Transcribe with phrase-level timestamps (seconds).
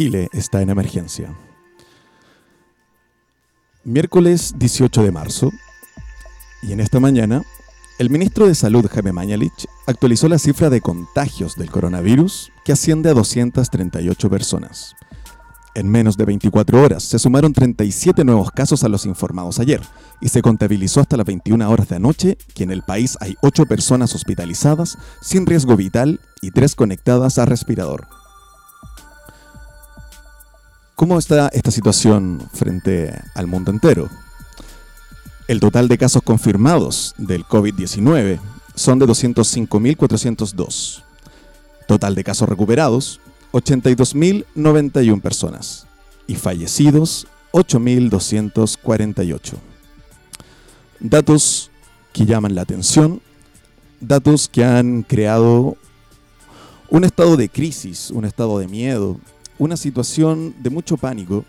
[0.00, 1.36] Chile está en emergencia.
[3.84, 5.50] Miércoles 18 de marzo,
[6.62, 7.42] y en esta mañana,
[7.98, 13.10] el ministro de Salud, Jaime Mañalich, actualizó la cifra de contagios del coronavirus, que asciende
[13.10, 14.96] a 238 personas.
[15.74, 19.82] En menos de 24 horas se sumaron 37 nuevos casos a los informados ayer
[20.22, 23.66] y se contabilizó hasta las 21 horas de anoche que en el país hay 8
[23.66, 28.19] personas hospitalizadas sin riesgo vital y 3 conectadas a respirador.
[31.00, 34.10] ¿Cómo está esta situación frente al mundo entero?
[35.48, 38.38] El total de casos confirmados del COVID-19
[38.74, 41.02] son de 205.402.
[41.88, 43.18] Total de casos recuperados,
[43.52, 45.86] 82.091 personas
[46.26, 49.54] y fallecidos 8.248.
[51.00, 51.70] Datos
[52.12, 53.22] que llaman la atención,
[54.00, 55.78] datos que han creado
[56.90, 59.18] un estado de crisis, un estado de miedo,
[59.60, 61.44] una situación de mucho pánico,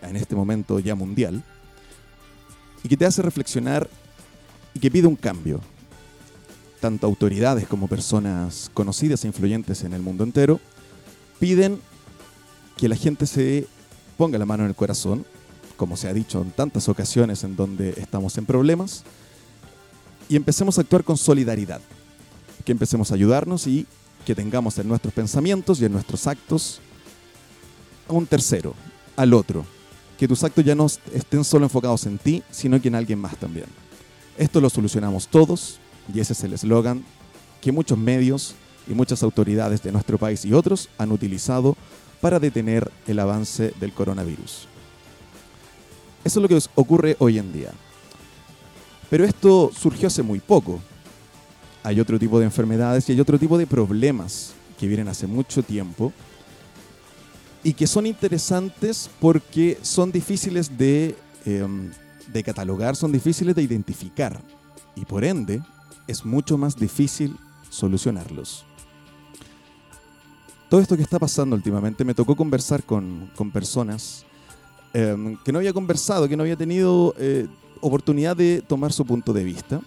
[0.00, 1.44] en este momento ya mundial,
[2.82, 3.88] y que te hace reflexionar
[4.72, 5.60] y que pide un cambio.
[6.80, 10.58] Tanto autoridades como personas conocidas e influyentes en el mundo entero
[11.38, 11.78] piden
[12.78, 13.66] que la gente se
[14.16, 15.26] ponga la mano en el corazón,
[15.76, 19.04] como se ha dicho en tantas ocasiones en donde estamos en problemas,
[20.30, 21.82] y empecemos a actuar con solidaridad,
[22.64, 23.86] que empecemos a ayudarnos y
[24.24, 26.80] que tengamos en nuestros pensamientos y en nuestros actos
[28.08, 28.74] a un tercero,
[29.16, 29.64] al otro,
[30.18, 33.36] que tus actos ya no estén solo enfocados en ti, sino que en alguien más
[33.36, 33.66] también.
[34.38, 35.78] Esto lo solucionamos todos
[36.12, 37.04] y ese es el eslogan
[37.60, 38.54] que muchos medios
[38.88, 41.76] y muchas autoridades de nuestro país y otros han utilizado
[42.20, 44.68] para detener el avance del coronavirus.
[46.24, 47.72] Eso es lo que ocurre hoy en día.
[49.10, 50.80] Pero esto surgió hace muy poco.
[51.82, 55.62] Hay otro tipo de enfermedades y hay otro tipo de problemas que vienen hace mucho
[55.62, 56.12] tiempo
[57.64, 61.90] y que son interesantes porque son difíciles de, em,
[62.32, 64.40] de catalogar, son difíciles de identificar
[64.96, 65.62] y por ende
[66.06, 67.36] es mucho más difícil
[67.70, 68.64] solucionarlos.
[70.68, 74.24] Todo esto que está pasando últimamente, me tocó conversar con, personas
[74.94, 77.46] em, que no había conversado, que no había tenido eh,
[77.80, 79.80] oportunidad de tomar su punto de vista,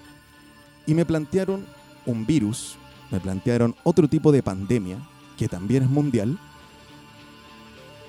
[0.85, 1.65] y me plantearon
[2.05, 2.75] un virus,
[3.11, 4.97] me plantearon otro tipo de pandemia,
[5.37, 6.37] que también es mundial,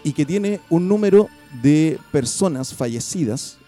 [0.06, 1.28] y que tiene un número
[1.62, 3.58] de personas fallecidas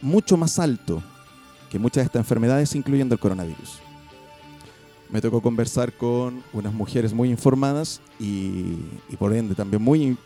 [0.00, 1.02] mucho más alto
[1.70, 3.86] que muchas de estas enfermedades, incluyendo el coronavirus
[5.10, 8.74] me tocó conversar con unas mujeres muy informadas y,
[9.18, 10.16] por ende también muy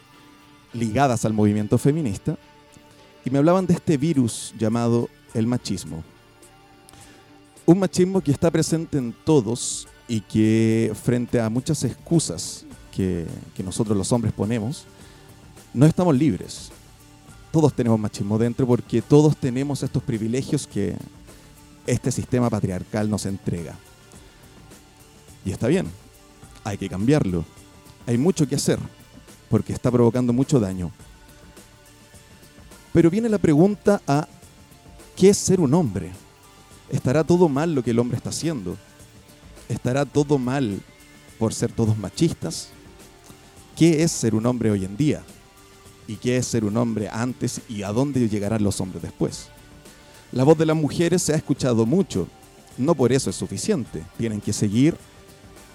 [0.72, 2.38] ligadas al movimiento feminista,
[3.25, 6.03] y me hablaban de este virus llamado el machismo.
[7.66, 13.62] Un machismo que está presente en todos y que frente a muchas excusas que, que
[13.62, 14.87] nosotros los hombres ponemos,
[15.72, 16.70] no estamos libres.
[17.53, 20.97] Todos tenemos machismo dentro porque todos tenemos estos privilegios que
[21.86, 23.76] este sistema patriarcal nos entrega.
[25.44, 25.86] Y está bien,
[26.64, 27.44] hay que cambiarlo.
[28.06, 28.78] Hay mucho que hacer,
[29.48, 30.91] porque está provocando mucho daño.
[32.92, 34.28] Pero viene la pregunta a,
[35.16, 36.10] ¿qué es ser un hombre?
[36.91, 38.76] ¿Estará todo mal lo que el hombre está haciendo?
[39.69, 40.80] ¿Estará todo mal
[41.38, 42.69] por ser todos machistas?
[43.76, 45.22] ¿Qué es ser un hombre hoy en día?
[46.10, 49.47] ¿Y qué es ser un hombre antes y a dónde llegarán los hombres después?
[50.32, 52.26] La voz de las mujeres se ha escuchado mucho.
[52.76, 54.03] No por eso es suficiente.
[54.19, 54.97] Tienen que seguir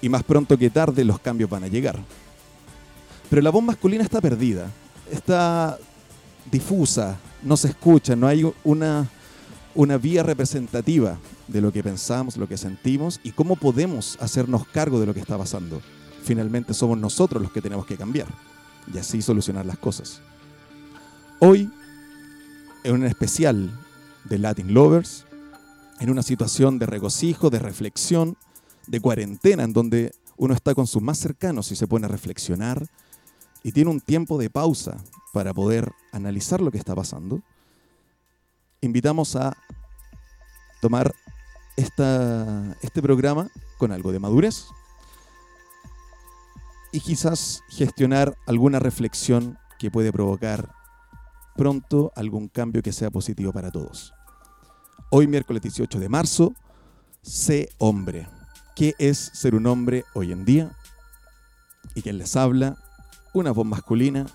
[0.02, 1.98] y más pronto que tarde los cambios van a llegar.
[3.30, 4.70] Pero la voz masculina está perdida,
[5.10, 5.78] está
[6.52, 9.10] difusa, no se escucha, no hay una,
[9.74, 11.18] una vía representativa
[11.48, 15.22] de lo que pensamos, lo que sentimos y cómo podemos hacernos cargo de lo que
[15.22, 15.82] está pasando.
[16.26, 18.28] Finalmente somos nosotros los que tenemos que cambiar
[18.94, 20.22] y así solucionar las cosas.
[21.40, 21.70] Hoy,
[22.84, 23.72] en un especial
[24.26, 25.26] de Latin Lovers,
[26.00, 28.38] en una situación de regocijo, de reflexión,
[28.88, 32.86] de cuarentena en donde uno está con sus más cercanos y se pone a reflexionar
[33.64, 34.98] y tiene un tiempo de pausa
[35.34, 37.42] para poder analizar lo que está pasando,
[38.82, 39.56] invitamos a
[40.82, 41.14] tomar
[41.76, 44.68] esta, este programa con algo de madurez
[46.96, 50.72] y quizás gestionar alguna reflexión que puede provocar
[51.58, 54.14] pronto algún cambio que sea positivo para todos.
[55.10, 56.54] Hoy miércoles 18 de marzo,
[57.22, 58.30] sé hombre
[58.78, 60.72] qué es ser un hombre hoy en día.
[61.96, 62.78] Y quien les habla,
[63.34, 64.26] una voz masculina,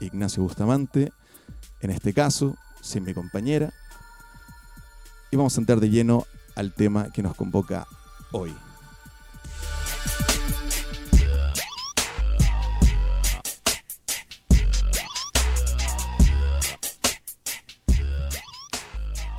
[0.00, 1.12] Ignacio Bustamante,
[1.82, 3.72] en este caso, sin mi compañera.
[5.30, 6.26] Y vamos a entrar de lleno
[6.56, 7.86] al tema que nos convoca
[8.32, 8.52] hoy.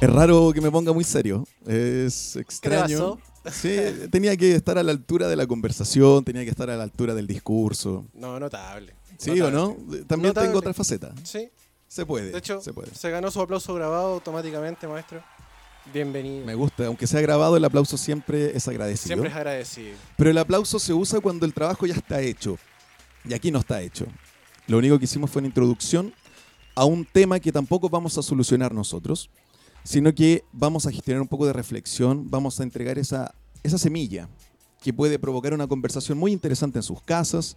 [0.03, 1.47] Es raro que me ponga muy serio.
[1.65, 3.17] Es ¿Qué te extraño.
[3.50, 3.73] Sí,
[4.11, 7.13] tenía que estar a la altura de la conversación, tenía que estar a la altura
[7.13, 8.05] del discurso.
[8.13, 8.94] No, notable.
[9.17, 9.44] ¿Sí Notable.
[9.44, 9.75] o no?
[10.05, 10.47] También Notable.
[10.50, 11.13] tengo otra faceta.
[11.23, 11.50] Sí,
[11.88, 12.31] Se puede.
[12.31, 12.94] de hecho, se puede.
[12.94, 15.23] se ganó su aplauso grabado automáticamente, maestro.
[15.94, 16.45] Bienvenido.
[16.45, 19.07] Me gusta, aunque sea grabado, el aplauso siempre es agradecido.
[19.07, 19.95] Siempre es agradecido.
[20.17, 22.57] Pero el aplauso se usa cuando el trabajo ya está hecho.
[23.23, 24.05] Y aquí no está hecho.
[24.67, 26.13] Lo único que hicimos fue una introducción
[26.75, 29.29] a un tema que tampoco vamos a solucionar nosotros,
[29.83, 33.33] sino que vamos a gestionar un poco de reflexión, vamos a entregar esa,
[33.63, 34.30] esa semilla
[34.81, 37.56] que puede provocar una conversación muy interesante en sus casas,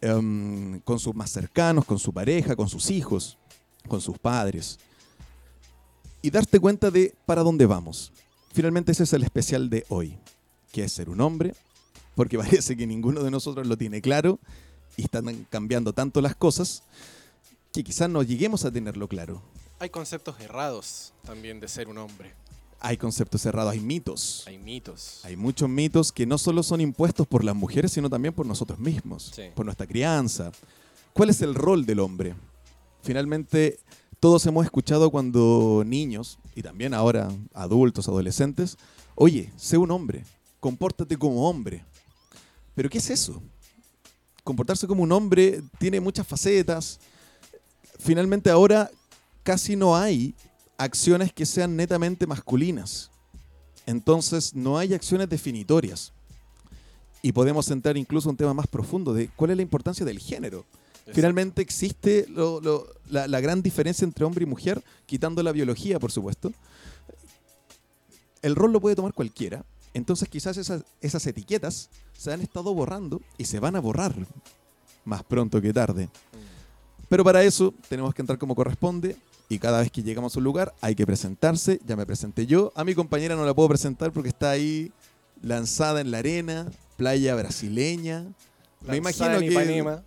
[0.00, 3.38] em, con sus más cercanos, con su pareja, con sus hijos,
[3.88, 4.78] con sus padres.
[6.20, 8.12] Y darte cuenta de para dónde vamos.
[8.52, 10.18] Finalmente ese es el especial de hoy,
[10.72, 11.54] que es ser un hombre,
[12.14, 14.38] porque parece que ninguno de nosotros lo tiene claro
[14.96, 16.82] y están cambiando tanto las cosas
[17.72, 19.42] que quizás no lleguemos a tenerlo claro.
[19.78, 22.32] Hay conceptos errados también de ser un hombre.
[22.80, 24.44] Hay conceptos cerrados, hay mitos.
[24.46, 25.20] Hay mitos.
[25.24, 28.78] Hay muchos mitos que no solo son impuestos por las mujeres, sino también por nosotros
[28.78, 29.42] mismos, Sí.
[29.54, 30.52] por nuestra crianza.
[31.12, 32.34] ¿Cuál es el rol del hombre?
[33.02, 33.78] Finalmente,
[34.20, 38.76] todos hemos escuchado cuando niños, y también ahora adultos, adolescentes,
[39.14, 40.24] oye, sé un hombre,
[40.60, 41.84] compórtate como hombre.
[42.74, 43.42] ¿Pero qué es eso?
[44.44, 47.00] Comportarse como un hombre tiene muchas facetas.
[47.98, 48.90] Finalmente ahora
[49.46, 50.34] casi no hay
[50.76, 53.12] acciones que sean netamente masculinas.
[53.86, 56.12] Entonces no hay acciones definitorias.
[57.22, 60.18] Y podemos entrar incluso a un tema más profundo de cuál es la importancia del
[60.18, 60.64] género.
[61.12, 66.00] Finalmente existe lo- lo- la, la gran diferencia entre hombre y mujer, quitando la biología,
[66.00, 66.52] por supuesto.
[68.42, 69.64] El rol lo puede tomar cualquiera.
[69.94, 71.88] Entonces quizás esas, esas etiquetas
[72.18, 74.14] se han estado borrando y se van a borrar
[75.04, 76.08] más pronto que tarde.
[77.08, 79.16] Pero para eso tenemos que entrar como corresponde
[79.48, 81.80] y cada vez que llegamos a un lugar hay que presentarse.
[81.86, 82.72] Ya me presenté yo.
[82.74, 84.90] A mi compañera no la puedo presentar porque está ahí
[85.42, 88.24] lanzada en la arena, playa brasileña.
[88.86, 89.46] Me imagino en que...
[89.52, 90.02] Ipanema.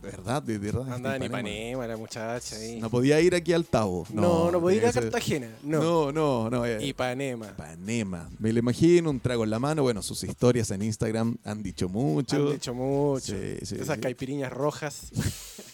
[0.00, 0.40] ¿Verdad?
[0.44, 0.92] De verdad.
[0.92, 1.50] Andaba en Ipanema.
[1.50, 2.78] Ipanema la muchacha ahí.
[2.80, 4.06] No podía ir aquí al Tabo.
[4.12, 5.48] No, no, podía ir a que ser- Cartagena.
[5.64, 5.80] No.
[5.82, 6.64] No, no, no.
[6.66, 7.48] eh, Ipanema.
[7.48, 8.30] Ipanema.
[8.38, 9.82] Me lo imagino, un trago en la mano.
[9.82, 12.36] Bueno, sus historias en Instagram han dicho mucho.
[12.36, 13.32] Han dicho mucho.
[13.36, 14.00] Sí, sí, Esas sí.
[14.00, 15.10] caipiriñas rojas.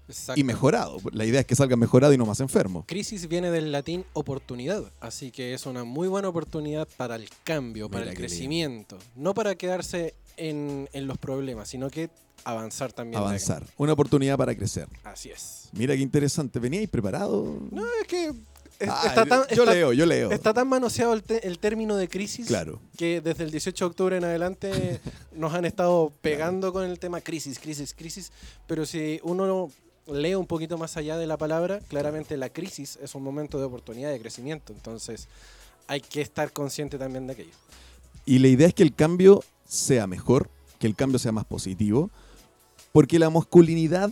[0.08, 0.40] Exacto.
[0.40, 0.98] y mejorado.
[1.12, 2.84] La idea es que salga mejorado y no más enfermo.
[2.86, 7.88] Crisis viene del latín oportunidad, así que es una muy buena oportunidad para el cambio,
[7.88, 8.20] para el lindo.
[8.20, 8.98] crecimiento.
[9.14, 12.10] No para quedarse en, en los problemas, sino que
[12.44, 13.20] avanzar también.
[13.20, 13.64] Avanzar.
[13.76, 14.88] Una oportunidad para crecer.
[15.04, 15.68] Así es.
[15.72, 16.58] Mira qué interesante.
[16.58, 17.60] ¿Veníais preparado?
[17.70, 18.32] No, es que
[18.78, 20.30] es- Ah, está, tan, yo está- leo, yo leo.
[20.30, 22.80] está tan manoseado el, te- el término de crisis Claro.
[22.96, 25.00] que desde el 18 de octubre en adelante
[25.34, 28.32] nos han estado pegando con el tema crisis, crisis, crisis.
[28.66, 29.70] Pero si uno
[30.06, 33.64] lee un poquito más allá de la palabra, claramente la crisis es un momento de
[33.64, 34.72] oportunidad de crecimiento.
[34.72, 35.28] Entonces
[35.86, 37.54] hay que estar consciente también de aquello.
[38.26, 42.10] Y la idea es que el cambio sea mejor, que el cambio sea más positivo,
[42.92, 44.10] porque la masculinidad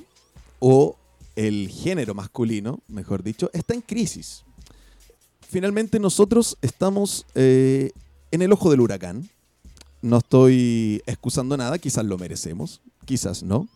[0.58, 0.96] o
[1.34, 4.42] el género masculino, mejor dicho, está en crisis.
[5.48, 7.90] Finalmente nosotros estamos eh,
[8.30, 9.28] en el ojo del huracán.
[10.02, 13.68] No estoy excusando nada, quizás lo merecemos, quizás no.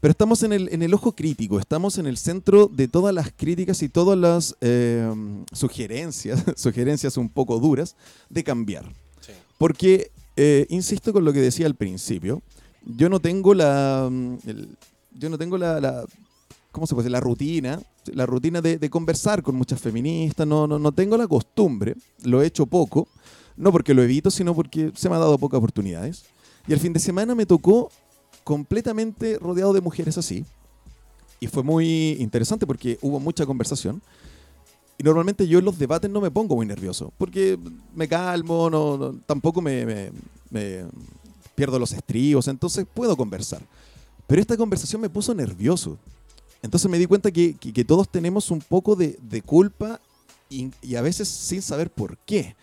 [0.00, 3.30] Pero estamos en el, en el ojo crítico, estamos en el centro de todas las
[3.36, 5.12] críticas y todas las eh,
[5.52, 7.96] sugerencias, sugerencias un poco duras,
[8.30, 8.86] de cambiar.
[9.20, 9.32] Sí.
[9.58, 12.42] Porque, eh, insisto con lo que decía al principio,
[12.84, 14.08] yo no tengo la,
[14.46, 14.76] el-
[15.12, 16.04] yo no tengo la, la-
[16.72, 17.12] ¿cómo se puede decir?
[17.12, 17.80] La rutina,
[18.12, 22.42] la rutina de, de conversar con muchas feministas, no, no, no tengo la costumbre, lo
[22.42, 23.08] he hecho poco,
[23.56, 26.24] no porque lo evito, sino porque se me ha dado pocas oportunidades.
[26.66, 27.90] Y el fin de semana me tocó
[28.44, 30.44] completamente rodeado de mujeres así.
[31.40, 34.02] Y fue muy interesante porque hubo mucha conversación.
[34.98, 37.58] Y normalmente yo en los debates no me pongo muy nervioso, porque
[37.94, 40.12] me calmo, no, no- tampoco me, me-
[40.50, 40.84] me
[41.54, 43.62] pierdo los estribos, entonces puedo conversar.
[44.26, 45.98] Pero esta conversación me puso nervioso.
[46.62, 50.00] Entonces me di cuenta que, que- que todos tenemos un poco de, de culpa
[50.48, 52.56] y, y a veces sin saber por qué.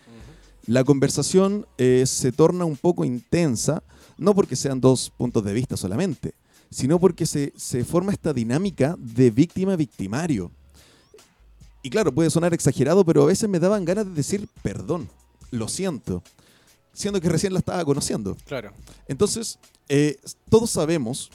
[0.66, 3.82] La conversación eh, se torna un poco intensa,
[4.18, 6.34] no porque sean dos puntos de vista solamente,
[6.70, 10.50] sino porque se, se forma esta dinámica de víctima-victimario.
[11.82, 15.08] Y claro, puede sonar exagerado, pero a veces me daban ganas de decir perdón,
[15.50, 16.22] lo siento,
[16.92, 18.36] siendo que recién la estaba conociendo.
[18.44, 18.72] Claro.
[19.06, 20.18] Entonces, eh,
[20.50, 21.30] todos sabemos,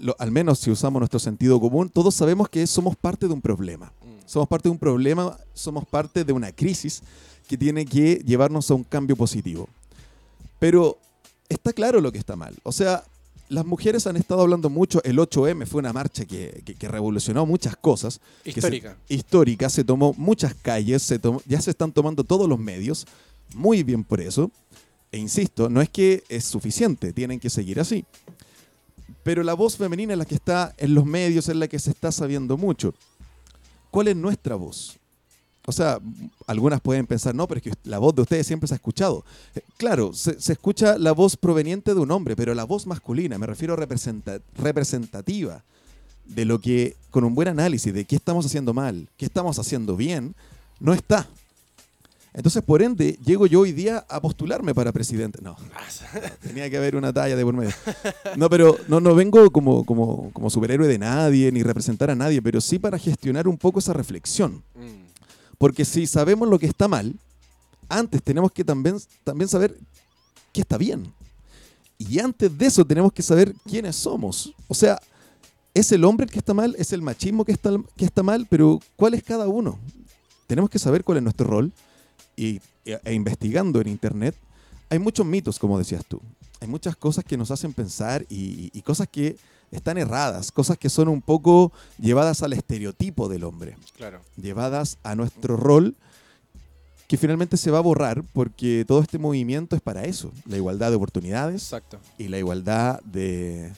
[0.00, 3.40] lo- al menos si usamos nuestro sentido común, todos sabemos que somos parte de un
[3.40, 3.92] problema.
[4.02, 4.08] Mm.
[4.26, 7.02] Somos parte de un problema, somos parte de una crisis
[7.48, 9.68] que tiene que llevarnos a un cambio positivo.
[10.58, 10.98] Pero
[11.48, 12.54] está claro lo que está mal.
[12.62, 13.04] O sea,
[13.48, 17.46] las mujeres han estado hablando mucho, el 8M fue una marcha que, que- que revolucionó
[17.46, 18.20] muchas cosas.
[18.44, 18.96] que se- Histórica.
[19.08, 23.06] histórica, se tomó muchas calles, se tomó- ya se están tomando todos los medios,
[23.54, 24.50] muy bien por eso.
[25.10, 28.04] E insisto, no es que es suficiente, tienen que seguir así.
[29.28, 31.90] Pero la voz femenina es la que está en los medios, es la que se
[31.90, 32.94] está sabiendo mucho.
[33.90, 34.96] ¿Cuál es nuestra voz?
[35.66, 35.98] O sea,
[36.46, 39.26] algunas pueden pensar, no, pero es que la voz de ustedes siempre se ha escuchado.
[39.54, 43.44] Eh, Claro, se, escucha la voz proveniente de un hombre, pero la voz masculina, me
[43.46, 45.62] refiero representa- representativa,
[46.24, 49.94] de lo que, con un buen análisis de qué estamos haciendo mal, qué estamos haciendo
[49.94, 50.34] bien,
[50.80, 51.28] no está.
[52.34, 55.40] Entonces, por ende, llego yo hoy día a postularme para presidente.
[55.42, 55.56] No,
[56.42, 57.72] tenía que haber una talla de por medio.
[58.36, 62.40] No, pero no, no vengo como, como, como superhéroe de nadie, ni representar a nadie,
[62.42, 64.62] pero sí para gestionar un poco esa reflexión.
[64.74, 65.08] Mm.
[65.58, 67.14] Porque si sabemos lo que está mal,
[67.88, 69.76] antes tenemos que también, también saber
[70.52, 71.12] qué está bien.
[71.98, 74.54] Y antes de eso tenemos que saber quiénes somos.
[74.68, 75.00] O sea,
[75.74, 78.46] es el hombre el que está mal, es el machismo que está, que está mal,
[78.48, 79.78] pero ¿cuál es cada uno?
[80.46, 81.72] Tenemos que saber cuál es nuestro rol.
[82.38, 84.34] Y, e, e investigando en internet,
[84.88, 86.20] hay muchos mitos, como decías tú.
[86.60, 89.36] Hay muchas cosas que nos hacen pensar y, y cosas que
[89.70, 94.20] están erradas, cosas que son un poco llevadas al estereotipo del hombre Claro.
[94.40, 95.94] llevadas a nuestro rol
[97.06, 100.90] que finalmente se va a borrar porque todo este movimiento es para eso, la igualdad
[100.90, 101.98] de oportunidades Exacto.
[102.18, 103.72] y la igualdad de,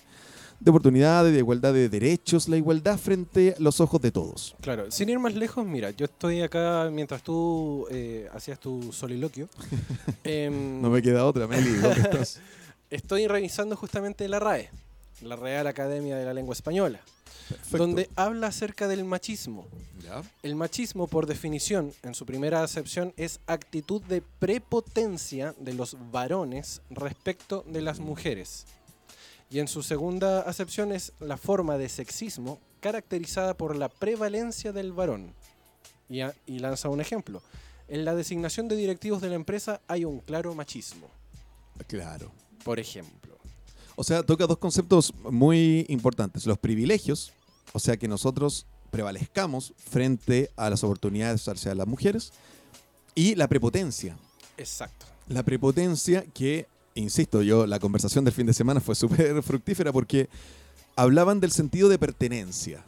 [0.61, 4.55] de oportunidades, de igualdad de derechos, la igualdad frente a los ojos de todos.
[4.61, 9.49] Claro, sin ir más lejos, mira, yo estoy acá mientras tú eh, hacías tu soliloquio.
[10.25, 12.41] em, No me queda otra, Meli, ¿dónde estás?
[12.91, 14.69] Estoy revisando justamente la RAE,
[15.23, 17.01] la Real Academia de la Lengua Española,
[17.49, 17.79] Perfecto.
[17.79, 19.67] donde habla acerca del machismo.
[20.05, 20.23] Ya.
[20.43, 26.83] El machismo, por definición, en su primera acepción, es actitud de prepotencia de los varones
[26.91, 28.67] respecto de las mujeres.
[29.51, 34.93] Y en su segunda acepción es la forma de sexismo caracterizada por la prevalencia del
[34.93, 35.33] varón.
[36.09, 37.43] Y, a- y lanza un ejemplo.
[37.89, 41.09] En la designación de directivos de la empresa hay un claro machismo,
[41.89, 42.31] Claro.
[42.65, 43.37] por ejemplo.
[43.97, 46.47] O sea, toca dos conceptos muy importantes.
[46.47, 47.33] Los privilegios,
[47.73, 52.33] o sea, que nosotros prevalezcamos frente a las oportunidades hacia las mujeres,
[53.15, 54.17] y la prepotencia,
[54.57, 55.07] Exacto.
[55.29, 60.29] La prepotencia que, insisto, yo, la conversación del fin de semana fue súper fructífera porque
[60.97, 62.83] hablaban del sentido de pertenencia.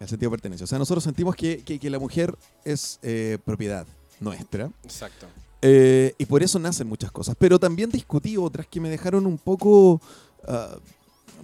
[0.00, 0.64] El sentido de pertenencia.
[0.64, 3.84] O sea, nosotros sentimos que, que- que la mujer es eh, propiedad
[4.20, 4.70] nuestra.
[4.84, 5.26] Exacto.
[5.62, 7.34] eh, y por eso nacen muchas cosas.
[7.38, 10.00] Pero también discutí otras que me dejaron un poco...
[10.46, 10.76] ah,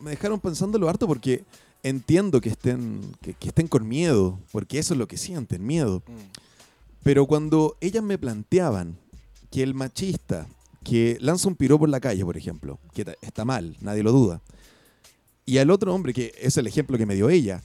[0.01, 1.43] me dejaron pensándolo harto porque
[1.83, 6.03] entiendo que estén, que- que estén con miedo, porque eso es lo que sienten, miedo.
[6.07, 6.13] Mm.
[7.03, 8.97] Pero cuando ellas me planteaban
[9.51, 10.47] que el machista
[10.85, 14.41] que lanza un piropo en la calle, por ejemplo, que está mal, nadie lo duda,
[15.47, 17.63] y al otro hombre, que es el ejemplo que me dio ella,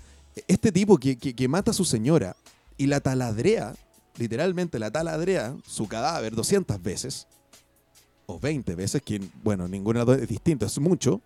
[0.47, 2.35] este tipo que, que- que mata a su señora
[2.77, 3.75] y la taladrea,
[4.17, 7.27] literalmente la taladrea, su cadáver 200 veces,
[8.25, 11.21] o 20 veces, que bueno, dos es distinto, es mucho,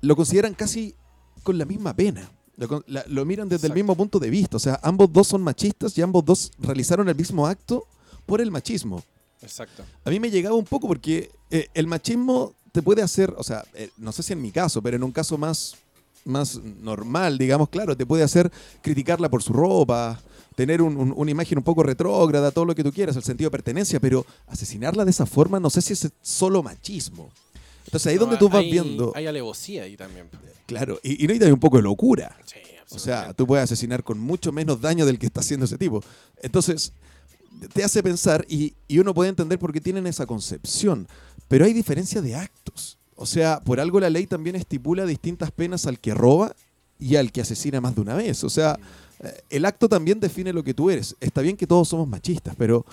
[0.00, 0.94] lo consideran casi
[1.42, 2.30] con la misma pena.
[2.56, 4.56] Lo, con- la- lo miran desde el mismo punto de vista.
[4.56, 7.86] O sea, ambos dos son machistas y ambos dos realizaron el mismo acto
[8.26, 9.02] por el machismo.
[9.42, 9.84] Exacto.
[10.04, 13.64] A mí me llegaba un poco porque eh, el machismo te puede hacer, o sea,
[13.74, 15.74] eh, no sé si en mi caso, pero en un caso más,
[16.24, 20.20] más normal, digamos, claro, te puede hacer criticarla por su ropa,
[20.56, 23.48] tener un- un- una imagen un poco retrógrada, todo lo que tú quieras, el sentido
[23.48, 27.30] de pertenencia, pero asesinarla de esa forma no sé si es solo machismo.
[27.86, 29.12] Entonces ahí es donde tú vas viendo.
[29.14, 30.28] Hay alevosía ahí también.
[30.66, 32.36] Claro, y, y no hay también un poco de locura.
[32.46, 32.56] Sí,
[32.94, 36.02] O sea, tú puedes asesinar con mucho menos daño del que está haciendo ese tipo.
[36.42, 36.92] Entonces,
[37.72, 41.06] te hace pensar y, y uno puede entender por qué tienen esa concepción.
[41.48, 42.98] Pero hay diferencia de actos.
[43.14, 46.54] O sea, por algo la ley también estipula distintas penas al que roba
[46.98, 48.42] y al que asesina más de una vez.
[48.44, 48.78] O sea,
[49.20, 51.16] eh, el acto también define lo que tú eres.
[51.20, 52.84] Está bien que todos somos machistas, pero,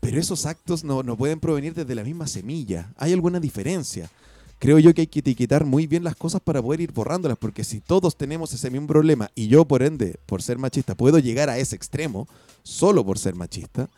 [0.00, 2.92] pero esos actos no, no pueden provenir desde la misma semilla.
[2.96, 4.10] Hay alguna diferencia.
[4.58, 7.62] Creo yo que hay que etiquetar muy bien las cosas para poder ir borrándolas, porque
[7.62, 11.48] si todos tenemos ese mismo problema y yo, por ende, por ser machista, puedo llegar
[11.48, 12.26] a ese extremo,
[12.64, 13.88] solo por ser machista,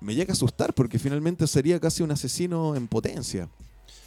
[0.00, 3.48] me llega a asustar, porque finalmente sería casi un asesino en potencia.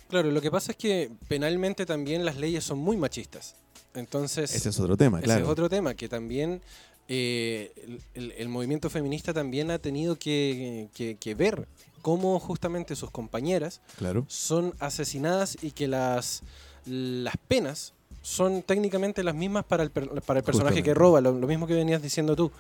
[0.09, 3.55] Claro, lo que pasa es que penalmente también las leyes son muy machistas.
[3.93, 5.45] Entonces, Ese es otro tema, ese claro.
[5.45, 6.61] es otro tema que también
[7.07, 11.67] eh, el, el- el movimiento feminista también ha tenido que, que- que ver
[12.01, 14.25] cómo justamente sus compañeras Claro.
[14.27, 16.43] son asesinadas y que las,
[16.85, 17.93] las penas
[18.23, 20.83] son técnicamente las mismas para el, per- para el personaje Justamente.
[20.83, 22.51] que roba, lo, lo mismo que venías diciendo tú.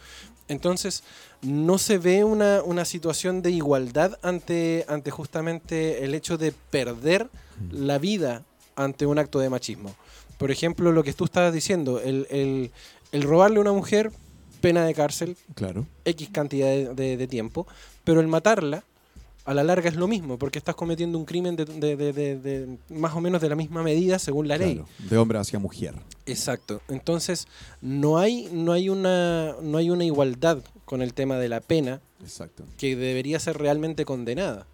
[0.47, 1.03] Entonces,
[1.43, 7.29] no se ve una, una situación de igualdad ante, ante justamente el hecho de perder
[7.71, 8.43] la vida
[8.75, 9.93] ante un acto de machismo.
[10.39, 12.71] Por ejemplo, lo que tú estabas diciendo, el, el-
[13.11, 14.11] el robarle a una mujer,
[14.61, 15.85] pena de cárcel, Claro.
[16.05, 17.67] X cantidad de, de- de tiempo,
[18.03, 18.83] pero el matarla
[19.45, 22.37] a la larga es lo mismo, porque estás cometiendo un crimen de, de- de- de-
[22.37, 24.75] de más o menos de la misma medida según la ley.
[24.75, 24.89] claro.
[25.09, 25.95] De hombre hacia mujer.
[26.25, 26.81] Exacto.
[26.89, 27.47] Entonces,
[27.81, 32.01] no hay, no hay una, no hay una igualdad con el tema de la pena
[32.21, 32.63] Exacto.
[32.77, 34.67] que debería ser realmente condenada.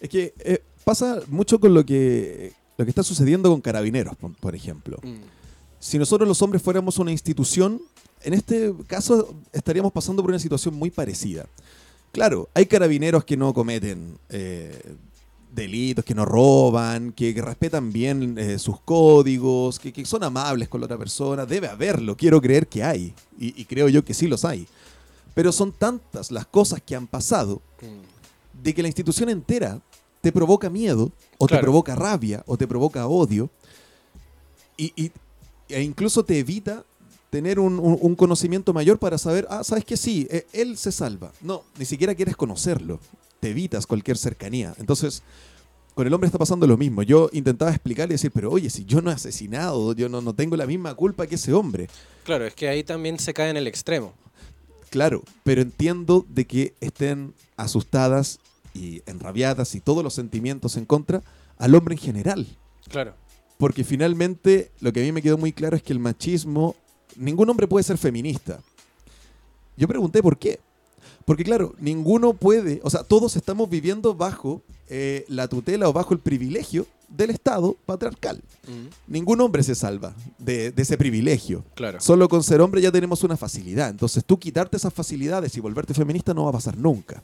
[0.00, 4.34] Es que eh, pasa mucho con lo que, lo que está sucediendo con carabineros, por-
[4.36, 4.98] por ejemplo.
[5.02, 5.14] Mm.
[5.80, 7.80] Si nosotros los hombres fuéramos una institución,
[8.22, 11.46] en este caso estaríamos pasando por una situación muy parecida.
[12.12, 14.94] Claro, hay carabineros que no cometen eh,
[15.54, 20.68] delitos, que no roban, que, que respetan bien eh, sus códigos, que, que son amables
[20.68, 21.46] con la otra persona.
[21.46, 23.14] Debe haberlo, quiero creer que hay.
[23.38, 24.66] Y, y creo yo que sí los hay.
[25.34, 27.62] Pero son tantas las cosas que han pasado
[28.62, 29.80] de que la institución entera
[30.20, 33.50] te provoca miedo, o te provoca rabia, o te provoca odio,
[34.76, 35.10] y, y-
[35.68, 36.84] e incluso te evita
[37.32, 40.92] tener un, un- un conocimiento mayor para saber, ah, sabes que sí, eh, él se
[40.92, 41.32] salva.
[41.40, 43.00] No, ni siquiera quieres conocerlo,
[43.40, 44.74] te evitas cualquier cercanía.
[44.78, 45.22] Entonces,
[45.94, 47.02] con el hombre está pasando lo mismo.
[47.02, 50.34] Yo intentaba explicarle y decir, pero oye, si yo no he asesinado, yo no, no
[50.34, 51.88] tengo la misma culpa que ese hombre.
[52.24, 54.12] Claro, es que ahí también se cae en el extremo.
[54.90, 58.40] Claro, pero entiendo de que estén asustadas
[58.74, 61.22] y enrabiadas y todos los sentimientos en contra
[61.56, 62.46] al hombre en general.
[62.90, 63.14] Claro.
[63.56, 66.76] Porque finalmente lo que a mí me quedó muy claro es que el machismo,
[67.16, 68.60] ningún hombre puede ser feminista.
[69.76, 70.60] Yo pregunté por qué.
[71.24, 76.12] Porque claro, ninguno puede, o sea, todos estamos viviendo bajo eh, la tutela o bajo
[76.14, 78.42] el privilegio del Estado patriarcal.
[78.66, 79.12] Mm.
[79.12, 81.64] Ningún hombre se salva de- de ese privilegio.
[81.74, 82.00] Claro.
[82.00, 83.88] Solo con ser hombre ya tenemos una facilidad.
[83.90, 87.22] Entonces tú quitarte esas facilidades y volverte feminista no va a pasar nunca.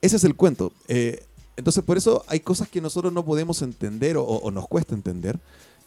[0.00, 0.72] Ese es el cuento.
[0.88, 1.22] Eh,
[1.56, 5.38] entonces por eso hay cosas que nosotros no podemos entender o, o nos cuesta entender.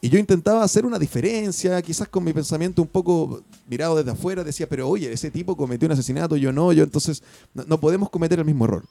[0.01, 4.43] Y yo intentaba hacer una diferencia, quizás con mi pensamiento un poco mirado desde afuera,
[4.43, 8.09] decía, pero oye, ese tipo cometió un asesinato, yo no, yo entonces no, no podemos
[8.09, 8.83] cometer el mismo error.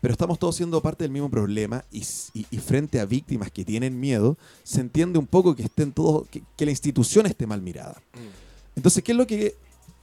[0.00, 3.50] Pero estamos todos siendo parte del mismo problema y, s- y- y frente a víctimas
[3.50, 7.46] que tienen miedo, se entiende un poco que estén todos, que, que la institución esté
[7.46, 8.00] mal mirada.
[8.14, 8.76] Mm.
[8.76, 9.56] Entonces, ¿qué es lo que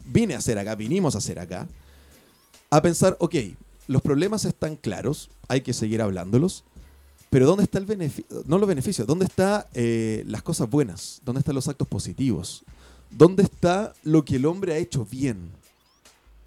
[0.05, 0.75] vine a hacer acá?
[0.75, 1.67] Vinimos a hacer acá.
[2.69, 3.36] A pensar, ok,
[3.88, 6.65] los problemas están claros, hay que seguir hablándolos,
[7.36, 8.43] pero ¿dónde está el beneficio?
[8.48, 9.65] No los beneficios, ¿dónde están
[10.32, 11.19] las cosas buenas?
[11.26, 12.63] ¿Dónde están los actos positivos?
[13.12, 15.50] ¿Dónde está lo que el hombre ha hecho bien?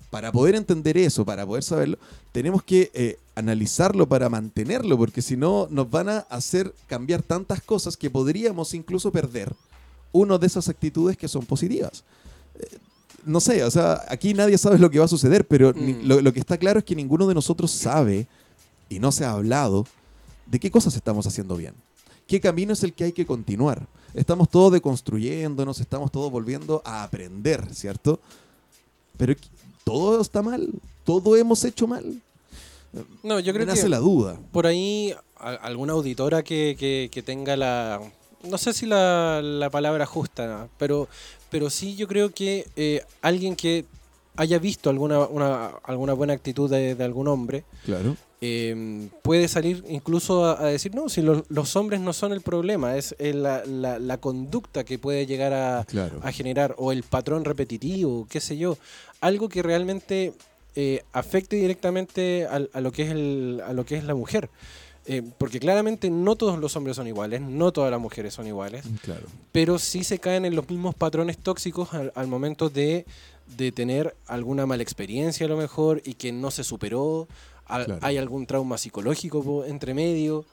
[0.09, 1.99] Para poder entender eso, para poder saberlo,
[2.33, 7.61] tenemos que eh, analizarlo para mantenerlo, porque si no nos van a hacer cambiar tantas
[7.61, 9.53] cosas que podríamos incluso perder
[10.13, 12.03] una de esas actitudes que son positivas.
[12.59, 12.79] Eh,
[13.27, 16.07] no sé, o sea, aquí nadie sabe lo que va a suceder, pero ni- Mm.
[16.09, 18.27] lo, lo que está claro es que ninguno de nosotros sabe,
[18.89, 19.87] y no se ha hablado,
[20.51, 21.75] de qué cosas estamos haciendo bien.
[22.27, 23.87] ¿Qué camino es el que hay que continuar?
[24.15, 28.21] Estamos todos deconstruyéndonos, estamos todos volviendo a aprender, ¿cierto?
[29.17, 29.35] Pero
[29.85, 30.69] todo está mal,
[31.05, 32.21] todo hemos hecho mal.
[33.23, 34.39] No, yo Me creo nace que la duda.
[34.53, 38.01] por ahí a- alguna auditora que, que- que tenga la...
[38.45, 41.09] No sé si la, la palabra justa, pero,
[41.51, 43.85] pero sí yo creo que eh, alguien que
[44.37, 48.17] haya visto alguna, una- alguna buena actitud de, de algún hombre Claro.
[48.41, 52.41] Eh, puede salir incluso a, a decir, no, si lo- los hombres no son el
[52.41, 56.21] problema, es la, la- la conducta que puede llegar a, Claro.
[56.23, 58.79] a generar, o el patrón repetitivo, qué sé yo,
[59.21, 60.33] algo que realmente
[60.77, 64.49] eh, afecte directamente a, lo que es el, a lo que es la mujer.
[65.11, 68.85] Eh, porque claramente no todos los hombres son iguales, no todas las mujeres son iguales,
[69.03, 69.27] Claro.
[69.53, 73.07] pero sí se caen en los mismos patrones tóxicos al, al momento de,
[73.57, 77.27] de tener alguna mala experiencia a lo mejor y que no se superó,
[77.69, 77.99] Claro.
[78.03, 80.45] hay algún trauma psicológico po- entre medio.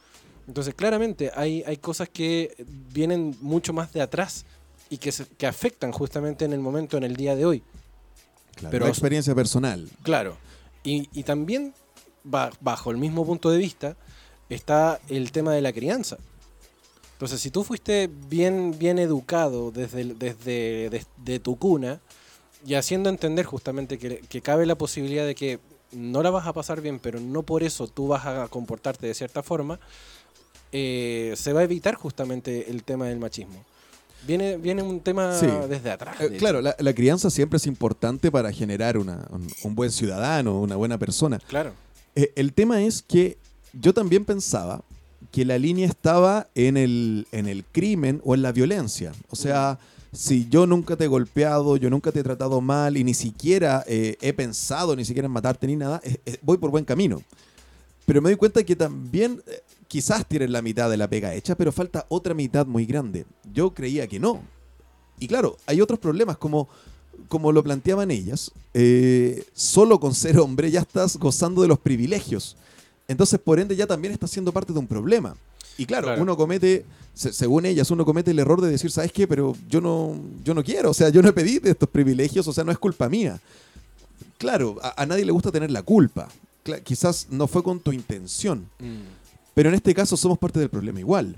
[0.48, 2.56] Entonces claramente hay, hay cosas que
[2.94, 4.46] vienen mucho más de atrás
[4.90, 7.64] y que, se- que afectan justamente en el momento, en el día de hoy.
[8.56, 9.90] Claro, Pero- la experiencia personal.
[10.04, 10.38] Claro.
[10.84, 11.74] Y, y también,
[12.24, 13.98] ba- bajo el mismo punto de vista,
[14.50, 16.18] está el tema de la crianza.
[17.14, 22.02] Entonces, si tú fuiste bien, bien educado desde, desde des- de tu cuna
[22.66, 25.60] y haciendo entender justamente que, que cabe la posibilidad de que
[25.92, 29.14] no la vas a pasar bien, pero no por eso tú vas a comportarte de
[29.14, 29.80] cierta forma,
[30.72, 33.64] eh, se va a evitar justamente el tema del machismo.
[34.28, 35.46] Viene, viene un tema Sí.
[35.70, 36.20] desde atrás.
[36.20, 39.92] Eh, de claro, la, la crianza siempre es importante para generar una- un, un buen
[39.92, 41.40] ciudadano, una buena persona.
[41.48, 41.74] Claro.
[42.16, 43.38] Eh, el tema es que
[43.74, 44.84] yo también pensaba
[45.32, 49.12] que la línea estaba en el, en el crimen o en la violencia.
[49.30, 49.78] O sea,
[50.16, 53.84] si yo nunca te he golpeado, yo nunca te he tratado mal y ni siquiera
[53.88, 57.22] eh, he pensado ni siquiera en matarte ni nada, eh, eh, voy por buen camino.
[58.06, 59.42] Pero me doy cuenta que también
[59.88, 63.26] quizás tienen la mitad de la pega hecha, pero falta otra mitad muy grande.
[63.52, 64.42] Yo creía que no.
[65.20, 66.70] Y claro, hay otros problemas como,
[67.28, 68.52] como lo planteaban ellas.
[69.54, 72.56] solo con ser hombre ya estás gozando de los privilegios.
[73.08, 75.36] Entonces, por ende, ya también estás siendo parte de un problema.
[75.78, 76.22] Y claro, Claro.
[76.22, 79.28] uno comete, se- según ellas, uno comete el error de decir, ¿sabes qué?
[79.28, 82.54] Pero yo no, yo no quiero, o sea, yo no pedí de estos privilegios, o
[82.54, 83.40] sea, no es culpa mía.
[84.38, 86.28] Claro, a, a nadie le gusta tener la culpa.
[86.64, 89.04] Cla- quizás no fue con tu intención, Mm.
[89.54, 91.36] pero en este caso somos parte del problema igual.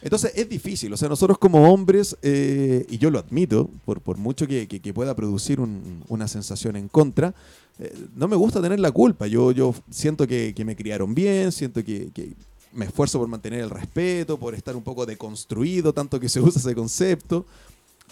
[0.00, 4.16] Entonces es difícil, o sea, nosotros como hombres, eh, y yo lo admito, por, por
[4.16, 7.34] mucho que, que- que pueda producir un- una sensación en contra,
[7.80, 9.26] eh, no me gusta tener la culpa.
[9.26, 12.32] Yo, yo siento que, que me criaron bien, siento que, que
[12.72, 16.60] me esfuerzo por mantener el respeto, por estar un poco deconstruido, tanto que se usa
[16.60, 17.46] ese concepto.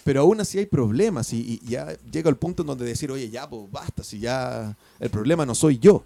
[0.03, 3.29] Pero aún así hay problemas y, y ya llega el punto en donde decir, oye,
[3.29, 6.03] ya, pues basta, si ya el problema no soy yo.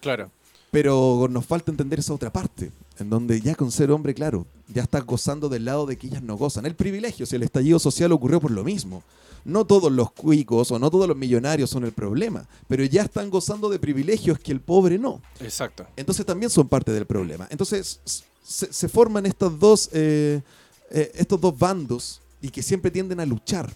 [0.00, 0.30] Claro.
[0.70, 4.82] Pero nos falta entender esa otra parte, en donde ya con ser hombre, claro, ya
[4.82, 6.66] estás gozando del lado de que ellas no gozan.
[6.66, 9.02] El privilegio, si el estallido social ocurrió por lo mismo.
[9.46, 13.30] No todos los cuicos o no todos los millonarios son el problema, pero ya están
[13.30, 15.22] gozando de privilegios que el pobre no.
[15.40, 15.86] Exacto.
[15.96, 17.46] Entonces también son parte del problema.
[17.50, 18.00] Entonces
[18.42, 20.42] se, se forman estas dos, eh,
[20.90, 23.72] eh, estos dos bandos y que siempre tienden a luchar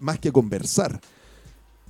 [0.00, 0.98] más que a conversar.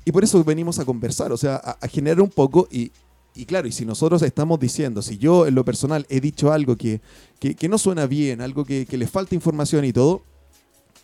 [0.04, 2.90] Y por eso venimos a conversar, o sea, a, a generar un poco y,
[3.34, 6.76] y claro, y si nosotros estamos diciendo, si yo en lo personal he dicho algo
[6.76, 7.00] que,
[7.38, 10.22] que, que no suena bien, algo que, que le falta información y todo,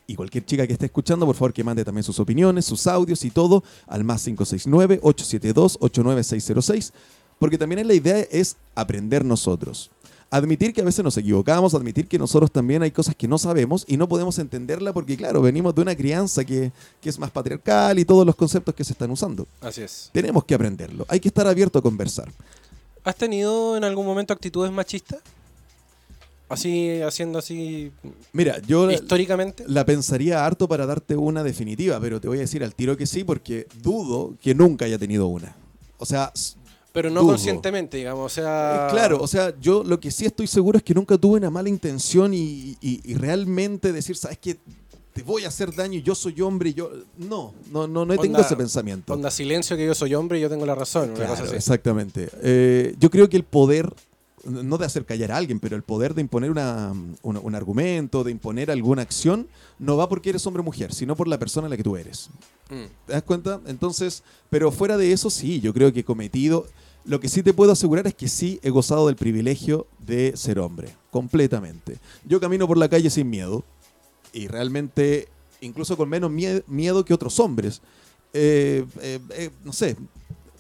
[0.09, 3.27] y cualquier chica que esté escuchando, por favor que mande también sus opiniones, sus audios
[3.27, 6.93] y todo al más 569-872-89606,
[7.39, 9.91] porque también la idea es aprender nosotros.
[10.31, 13.85] Admitir que a veces nos equivocamos, admitir que nosotros también hay cosas que no sabemos
[13.87, 17.99] y no podemos entenderla porque, claro, venimos de una crianza que, que es más patriarcal
[17.99, 19.47] y todos los conceptos que se están usando.
[19.61, 20.09] Así es.
[20.13, 22.33] Tenemos que aprenderlo, hay que estar abierto a conversar.
[23.05, 25.21] ¿Has tenido en algún momento actitudes machistas?
[26.49, 27.93] Así, haciendo así
[28.33, 29.65] Mira, yo históricamente.
[29.67, 33.07] la pensaría harto para darte una definitiva, pero te voy a decir al tiro que
[33.07, 35.55] sí porque dudo que nunca haya tenido una.
[35.99, 36.33] O sea,
[36.93, 37.33] Pero no dudo.
[37.33, 38.33] conscientemente, digamos.
[38.33, 38.87] O sea.
[38.89, 41.51] Eh, Claro, o sea, yo lo que sí estoy seguro es que nunca tuve una
[41.51, 44.57] mala intención y, y- y realmente decir, ¿sabes qué?
[45.13, 46.91] Te voy a hacer daño y yo soy hombre y yo...
[47.19, 49.13] No, no, no, no tengo Onda- ese pensamiento.
[49.13, 51.07] Onda silencio que yo soy hombre y yo tengo la razón.
[51.11, 51.57] una Claro, cosa así.
[51.57, 52.29] exactamente.
[52.41, 53.93] Eh, yo creo que el poder,
[54.45, 58.25] no de hacer callar a alguien, pero el poder de imponer una- una- un argumento,
[58.25, 59.49] de imponer alguna acción,
[59.79, 61.97] no va porque eres hombre o mujer, sino por la persona en la que tú
[61.97, 62.31] eres.
[62.71, 62.85] Mm.
[63.07, 63.61] ¿Te das cuenta?
[63.67, 66.67] Entonces, pero fuera de eso, sí, yo creo que he cometido.
[67.05, 70.59] Lo que sí te puedo asegurar es que sí he gozado del privilegio de ser
[70.59, 71.99] hombre, completamente.
[72.27, 73.65] Yo camino por la calle sin miedo
[74.33, 75.29] y realmente,
[75.63, 77.81] incluso con menos mie- miedo que otros hombres.
[78.35, 79.97] Eh, eh, eh, no sé,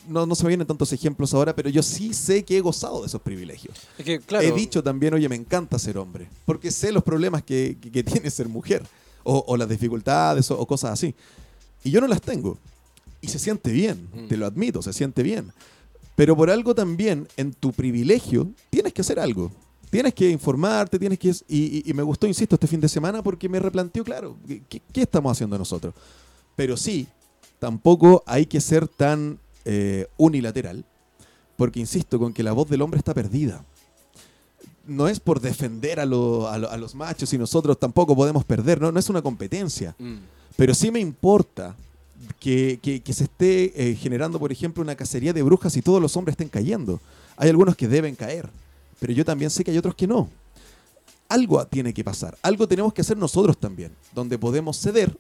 [0.09, 3.01] no, no se me vienen tantos ejemplos ahora, pero yo sí sé que he gozado
[3.03, 3.77] de esos privilegios.
[3.99, 4.47] Es que, claro.
[4.47, 8.03] He dicho también, oye, me encanta ser hombre, porque sé los problemas que, que- que
[8.05, 8.83] tiene ser mujer,
[9.25, 11.15] o, o las dificultades, o, o cosas así.
[11.85, 12.59] Y yo no las tengo.
[13.21, 14.29] Y se siente bien, Mm.
[14.29, 15.53] te lo admito, se siente bien.
[16.17, 19.53] Pero por algo también, en tu privilegio, tienes que hacer algo.
[19.91, 21.29] Tienes que informarte, tienes que...
[21.49, 24.63] Y, y- y me gustó, insisto, este fin de semana porque me replanteó, claro, ¿qué-
[24.69, 25.95] ¿qué, qué estamos haciendo nosotros?
[26.57, 27.07] Pero sí,
[27.59, 30.85] tampoco hay que ser tan eh, unilateral,
[31.57, 33.65] porque insisto con que la voz del hombre está perdida.
[34.87, 38.45] No es por defender a, lo- a lo- a los machos y nosotros tampoco podemos
[38.45, 39.95] perder, no, no es una competencia.
[39.99, 40.17] Mm.
[40.57, 41.77] Pero sí me importa
[42.41, 46.01] que, que- que se esté eh, generando, por ejemplo, una cacería de brujas y todos
[46.01, 47.01] los hombres estén cayendo.
[47.37, 48.49] Hay algunos que deben caer.
[49.01, 50.29] pero yo también sé que hay otros que no.
[51.29, 55.15] Algo tiene que pasar, algo tenemos que hacer nosotros también, donde podemos ceder,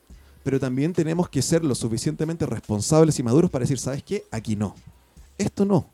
[0.48, 4.24] pero también tenemos que ser lo suficientemente responsables y maduros para decir, ¿sabes qué?
[4.30, 4.74] Aquí no.
[5.36, 5.90] Esto no.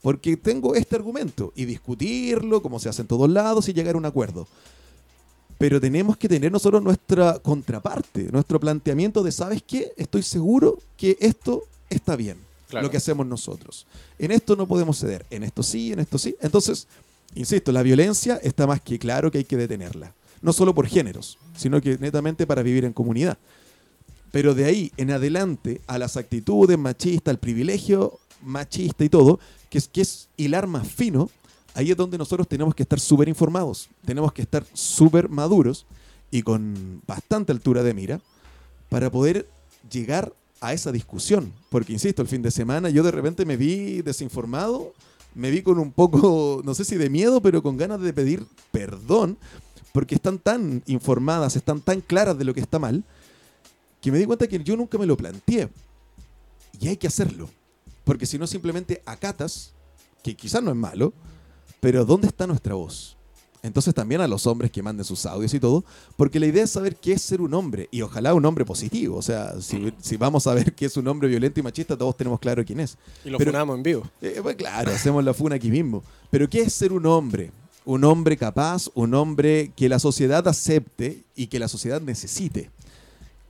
[0.00, 3.98] Porque tengo este argumento y discutirlo, como se hace en todos lados, y llegar a
[3.98, 4.46] un acuerdo.
[5.58, 9.92] Pero tenemos que tener nosotros nuestra contraparte, nuestro planteamiento de, ¿sabes qué?
[9.96, 12.36] Estoy seguro que esto está bien,
[12.68, 12.86] Claro.
[12.86, 13.88] lo que hacemos nosotros.
[14.20, 16.36] En esto no podemos ceder, en esto sí, en esto sí.
[16.40, 16.86] Entonces,
[17.34, 20.14] insisto, la violencia está más que claro que hay que detenerla.
[20.42, 23.36] No solo por géneros, sino que netamente para vivir en comunidad.
[24.32, 29.38] Pero de ahí en adelante a las actitudes machistas, al privilegio machista y todo,
[29.70, 31.30] que es, que es hilar más fino,
[31.74, 35.86] ahí es donde nosotros tenemos que estar súper informados, tenemos que estar súper maduros
[36.30, 38.20] y con bastante altura de mira
[38.88, 39.48] para poder
[39.90, 41.52] llegar a esa discusión.
[41.70, 44.92] Porque, insisto, el fin de semana yo de repente me vi desinformado,
[45.34, 48.46] me vi con un poco, no sé si de miedo, pero con ganas de pedir
[48.72, 49.38] perdón,
[49.92, 53.04] porque están tan informadas, están tan claras de lo que está mal,
[54.06, 55.68] que me di cuenta que yo nunca me lo planteé.
[56.78, 57.50] Y hay que hacerlo.
[58.04, 59.72] Porque si no, simplemente acatas,
[60.22, 61.12] que quizás no es malo,
[61.80, 63.16] pero ¿dónde está nuestra voz?
[63.64, 65.84] Entonces también a los hombres que manden sus audios y todo,
[66.16, 69.16] porque la idea es saber qué es ser un hombre, y ojalá un hombre positivo.
[69.16, 72.16] O sea, si, si vamos a ver qué es un hombre violento y machista, todos
[72.16, 72.96] tenemos claro quién es.
[73.24, 74.08] Y lo Pero- funamos en vivo.
[74.22, 76.04] Eh, pues claro, hacemos la funa aquí mismo.
[76.30, 77.50] Pero ¿qué es ser un hombre?
[77.84, 82.70] Un hombre capaz, un hombre que la sociedad acepte y que la sociedad necesite.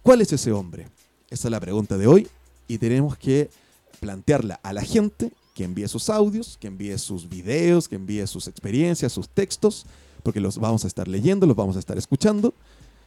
[0.06, 0.86] ¿Cuál es ese hombre?
[1.30, 2.28] Esa es la pregunta de hoy
[2.68, 3.50] y tenemos que
[3.98, 8.46] plantearla a la gente que envíe sus audios, que envíe sus videos, que envíe sus
[8.46, 9.84] experiencias, sus textos,
[10.22, 12.54] porque los vamos a estar leyendo, los vamos a estar escuchando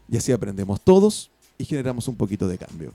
[0.10, 2.92] y así aprendemos todos y generamos un poquito de cambio.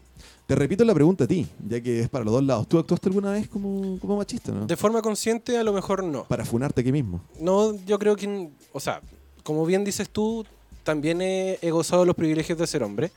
[0.46, 2.68] Te repito la pregunta a ti, ya que es para los dos lados.
[2.68, 4.66] ¿Tú actuaste alguna vez como, como machista, no?
[4.66, 6.24] De forma consciente, a lo mejor no.
[6.24, 7.22] Para funarte aquí mismo.
[7.40, 9.00] No, yo creo que, o sea,
[9.42, 10.44] como bien dices tú,
[10.84, 13.10] también he, he gozado los privilegios de ser hombre,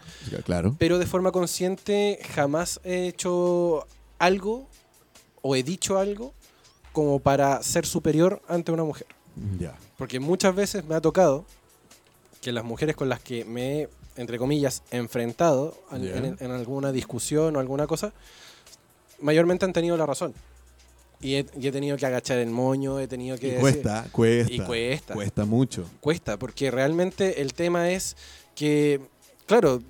[0.46, 0.76] Claro.
[0.80, 3.86] pero de forma consciente jamás he hecho
[4.18, 4.68] algo
[5.44, 6.34] o he dicho algo
[6.94, 9.06] como para ser superior ante una mujer.
[9.60, 9.78] Ya.
[9.98, 11.46] Porque muchas veces me ha tocado
[12.42, 17.60] que las mujeres con las que me he, entre comillas, enfrentado en alguna discusión o
[17.60, 18.14] alguna cosa,
[19.22, 20.34] mayormente han tenido la razón.
[21.20, 23.48] Y he, y he tenido que agachar el moño, he tenido que...
[23.48, 24.54] Y decir- cuesta, cuesta.
[24.54, 25.14] Y cuesta.
[25.16, 25.90] Cuesta mucho.
[26.00, 28.16] cuesta, porque realmente el tema es
[28.56, 29.00] que,
[29.48, 29.82] claro,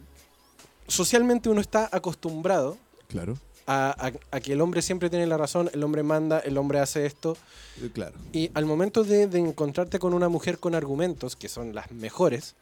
[0.87, 2.77] socialmente uno está acostumbrado
[3.09, 3.37] Claro.
[3.65, 6.79] a, a- a que el hombre siempre tiene la razón, el hombre manda, el hombre
[6.79, 7.35] hace esto,
[7.81, 8.15] Eh, Claro.
[8.31, 12.55] y al momento de, de encontrarte con una mujer con argumentos, que son las mejores,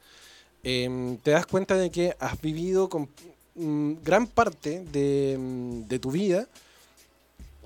[0.63, 3.08] em, te das cuenta de que has vivido con
[3.56, 6.47] mm, gran parte de, mm, de tu vida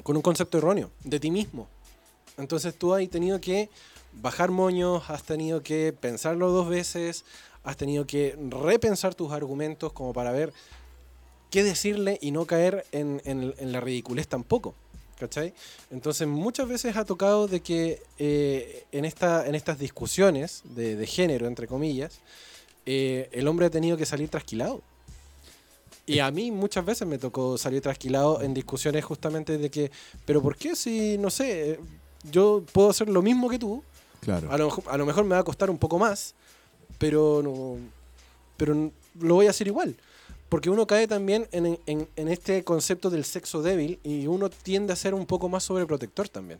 [0.04, 1.68] con un concepto erróneo de ti mismo.
[2.38, 3.70] Entonces tú has tenido que
[4.14, 7.26] bajar moños, has tenido que pensarlo dos veces,
[7.64, 10.54] has tenido que repensar tus argumentos como para ver
[11.50, 14.74] qué decirle y no caer en, la ridiculez tampoco.
[15.20, 15.54] ¿Cachai?
[15.92, 21.06] Entonces muchas veces ha tocado de que eh, en, esta, en estas discusiones de, de
[21.06, 22.22] género, entre comillas,
[22.86, 24.82] eh, el hombre ha tenido que salir trasquilado.
[26.15, 29.91] Y a mí muchas veces me tocó salir trasquilado en discusiones justamente de que,
[30.26, 31.80] pero ¿por qué si, no sé,
[32.32, 33.84] yo puedo hacer lo mismo que tú?
[34.22, 34.52] Claro.
[34.52, 36.34] A lo, mejor- a lo mejor me va a costar un poco más,
[36.98, 37.78] pero, no,
[38.58, 39.95] pero lo voy a hacer igual.
[40.50, 44.93] Porque uno cae también en, en- en este concepto del sexo débil y uno tiende
[44.93, 46.60] a ser un poco más sobreprotector también.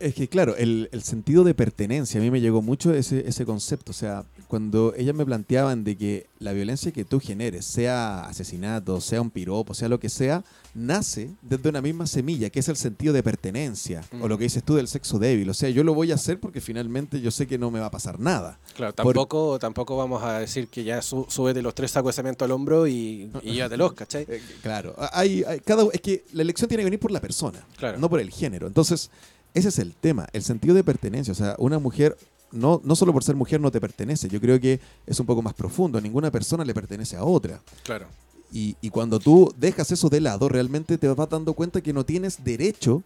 [0.00, 3.44] Es que, claro, el, el sentido de pertenencia, a mí me llegó mucho ese, ese
[3.44, 3.90] concepto.
[3.90, 9.00] O sea, cuando ellas me planteaban de que la violencia que tú generes, sea asesinato,
[9.02, 10.42] sea un piropo, sea lo que sea,
[10.74, 14.64] nace desde una misma semilla, que es el sentido de pertenencia, o lo que dices
[14.64, 15.50] tú del sexo débil.
[15.50, 17.86] O sea, yo lo voy a hacer porque finalmente yo sé que no me va
[17.86, 18.58] a pasar nada.
[18.74, 22.22] Claro, Por- tampoco, tampoco vamos a decir que ya su, súbete los tres sacos de
[22.22, 24.24] cemento al hombro y, y llévatelos, ¿cachai?
[24.26, 27.66] Eh, claro, hay, hay- cada, es que la elección tiene que venir por la persona,
[27.76, 27.98] Claro.
[27.98, 28.66] no por el género.
[28.66, 29.10] Entonces,
[29.54, 31.32] ese es el tema, el sentido de pertenencia.
[31.32, 32.16] O sea, una mujer,
[32.52, 35.42] no, no solo por ser mujer no te pertenece, yo creo que es un poco
[35.42, 36.00] más profundo.
[36.00, 37.60] Ninguna persona le pertenece a otra.
[37.84, 38.06] Claro.
[38.52, 42.04] Y, y cuando tú dejas eso de lado, realmente te vas dando cuenta que no
[42.04, 43.02] tienes derecho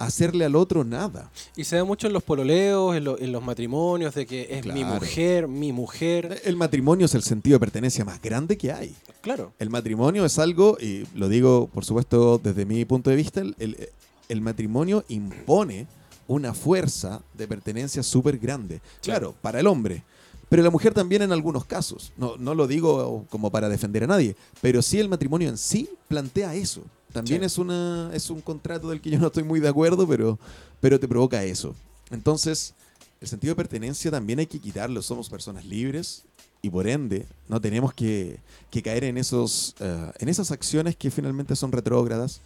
[0.00, 1.30] a hacerle al otro nada.
[1.56, 4.64] Y se da mucho en los pololeos, en, lo- en los matrimonios, de que es
[4.66, 6.40] mi mujer, mi mujer.
[6.44, 8.94] El matrimonio es el sentido de pertenencia más grande que hay.
[9.20, 13.40] Claro, El matrimonio es algo, y lo digo por supuesto desde mi punto de vista,
[13.40, 13.88] el, el-
[14.28, 15.86] el matrimonio impone
[16.26, 18.80] una fuerza de pertenencia súper grande.
[19.02, 20.02] Claro, para el hombre.
[20.48, 22.12] Pero la mujer también en algunos casos.
[22.16, 25.88] No, no lo digo como para defender a nadie, pero sí el matrimonio en sí
[26.08, 26.82] plantea eso.
[27.12, 27.46] También Sí.
[27.46, 30.38] es, una, es un contrato del que yo no estoy muy de acuerdo, pero,
[30.80, 31.74] pero te provoca eso.
[32.10, 32.74] Entonces,
[33.20, 35.00] el sentido de pertenencia también hay que quitarlo.
[35.02, 36.24] Somos personas libres
[36.62, 38.38] y por ende no tenemos que,
[38.70, 42.40] que caer en, esos, eh, en esas acciones que finalmente son retrógradas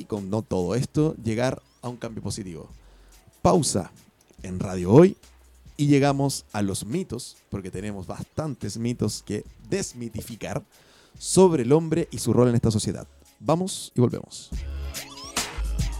[0.00, 2.68] y con no todo esto llegar a un cambio positivo.
[3.42, 3.92] Pausa
[4.42, 5.16] en Radio Hoy
[5.76, 10.62] y llegamos a los mitos, porque tenemos bastantes mitos que desmitificar
[11.18, 13.06] sobre el hombre y su rol en esta sociedad.
[13.38, 14.50] Vamos y volvemos.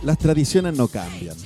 [0.02, 1.36] Las tradiciones no cambian.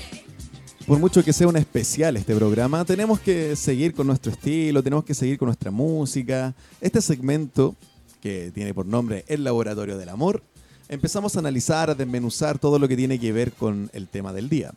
[0.87, 5.05] Por mucho que sea un especial este programa, tenemos que seguir con nuestro estilo, tenemos
[5.05, 6.55] que seguir con nuestra música.
[6.81, 7.75] Este segmento,
[8.21, 10.43] que tiene por nombre El Laboratorio del Amor,
[10.89, 14.49] empezamos a analizar, a desmenuzar todo lo que tiene que ver con el tema del
[14.49, 14.73] día,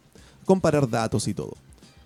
[0.46, 1.56] comparar datos y todo.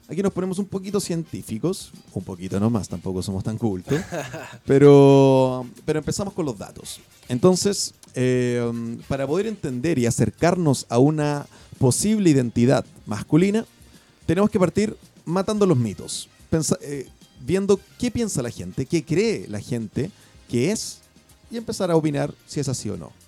[0.07, 4.01] Aquí nos ponemos un poquito científicos, un poquito nomás, tampoco somos tan cultos,
[4.65, 6.99] pero, pero empezamos con los datos.
[7.29, 8.69] Entonces, eh,
[9.07, 11.45] para poder entender y acercarnos a una
[11.77, 13.65] posible identidad masculina,
[14.25, 16.27] tenemos que partir matando los mitos,
[16.81, 17.07] eh,
[17.39, 20.11] viendo qué piensa la gente, qué cree la gente
[20.49, 20.99] que es
[21.49, 23.20] y empezar a opinar si es así o no.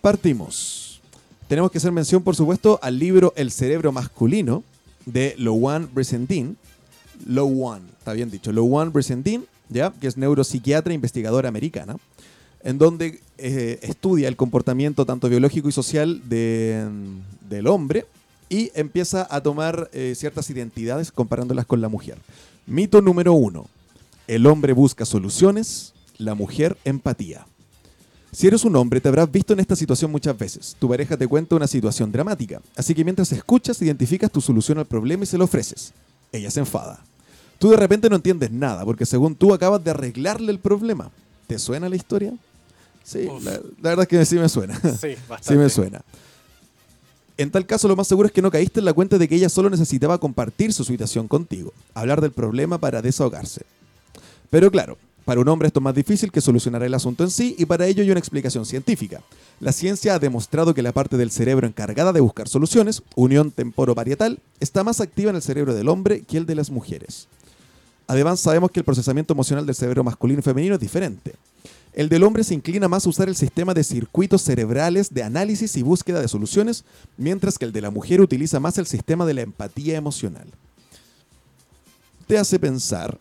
[0.00, 1.00] Partimos.
[1.48, 4.62] Tenemos que hacer mención, por supuesto, al libro El cerebro masculino
[5.06, 6.56] de Lowan Bresendin.
[7.26, 8.52] Lowan, está bien dicho.
[8.52, 9.92] Lowan Bresendin, ¿ya?
[10.00, 11.96] que es neuropsiquiatra e investigadora americana,
[12.62, 18.06] en donde eh, estudia el comportamiento tanto biológico y social del hombre
[18.48, 22.18] y empieza a tomar eh, ciertas identidades comparándolas con la mujer.
[22.66, 23.66] Mito número uno.
[24.26, 27.46] El hombre busca soluciones, la mujer empatía.
[28.30, 30.76] Si eres un hombre, te habrás visto en esta situación muchas veces.
[30.78, 34.86] Tu pareja te cuenta una situación dramática, así que mientras escuchas, identificas tu solución al
[34.86, 35.92] problema y se lo ofreces.
[36.30, 37.00] Ella se enfada.
[37.58, 41.10] Tú de repente no entiendes nada, porque según tú acabas de arreglarle el problema.
[41.46, 42.34] ¿Te suena la historia?
[43.02, 44.78] Sí, la, verdad es que sí me suena.
[44.78, 45.42] Sí, bastante.
[45.42, 46.02] sí me suena.
[47.38, 49.36] En tal caso, lo más seguro es que no caíste en la cuenta de que
[49.36, 53.62] ella solo necesitaba compartir su situación contigo, hablar del problema para desahogarse.
[54.50, 57.54] Pero claro, para un hombre esto es más difícil que solucionar el asunto en sí
[57.58, 59.20] y para ello hay una explicación científica.
[59.60, 64.38] La ciencia ha demostrado que la parte del cerebro encargada de buscar soluciones, unión temporoparietal,
[64.58, 67.28] está más activa en el cerebro del hombre que el de las mujeres.
[68.06, 71.34] Además sabemos que el procesamiento emocional del cerebro masculino y femenino es diferente.
[71.92, 75.76] El del hombre se inclina más a usar el sistema de circuitos cerebrales de análisis
[75.76, 76.86] y búsqueda de soluciones,
[77.18, 80.46] mientras que el de la mujer utiliza más el sistema de la empatía emocional.
[82.26, 83.18] Te hace pensar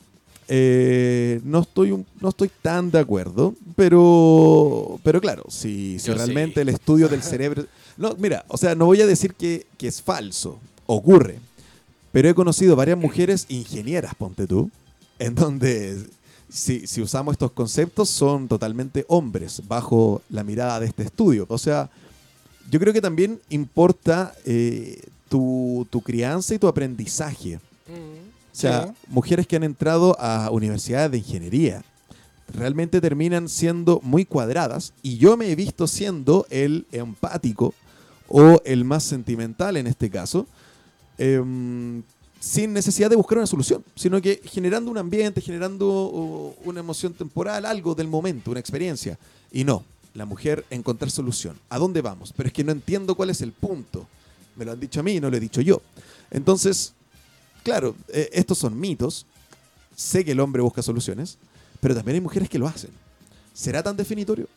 [0.47, 6.69] eh, no, estoy no estoy tan de acuerdo, pero, pero claro, si, si realmente el
[6.69, 7.65] estudio del cerebro...
[7.97, 11.39] No, mira, o sea, no voy a decir que, es falso, ocurre,
[12.11, 14.69] pero he conocido varias mujeres ingenieras, ponte tú,
[15.19, 15.97] en donde
[16.49, 21.45] si, si, usamos estos conceptos son totalmente hombres bajo la mirada de este estudio.
[21.49, 21.89] O sea,
[22.69, 27.59] yo creo que también importa eh, tu, tu, crianza y tu aprendizaje.
[27.87, 28.26] Mm.
[28.57, 31.83] O sea, mujeres que han entrado a universidades de ingeniería
[32.51, 37.75] realmente terminan siendo muy cuadradas y yo me he visto siendo el empático
[38.27, 40.47] o el más sentimental en este caso,
[41.19, 42.01] em,
[42.39, 47.63] sin necesidad de buscar una solución, sino que generando un ambiente, generando una emoción temporal,
[47.63, 49.19] algo del momento, una experiencia.
[49.51, 49.83] Y no,
[50.15, 51.59] la mujer encontrar solución.
[51.69, 52.33] ¿A dónde vamos?
[52.35, 54.07] Pero es que no entiendo cuál es el punto.
[54.55, 55.79] Me lo han dicho a mí y no lo he dicho yo.
[56.31, 56.95] Entonces,
[57.67, 59.25] claro, eh, estos son mitos.
[59.93, 61.37] Sé que el hombre busca soluciones,
[61.81, 62.91] pero también hay mujeres que lo hacen.
[63.53, 64.47] ¿Será tan definitorio?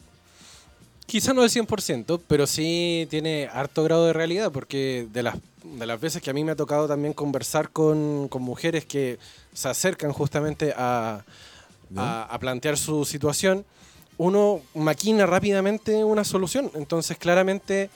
[1.07, 5.87] Quizá no el 100%, pero sí tiene harto grado de realidad, porque de las, de
[5.87, 9.18] las veces que a mí me ha tocado también conversar con, mujeres que
[9.53, 11.25] se acercan justamente a,
[11.96, 13.64] a, plantear su situación,
[14.18, 16.70] uno maquina rápidamente una solución.
[16.75, 17.90] Entonces, claramente,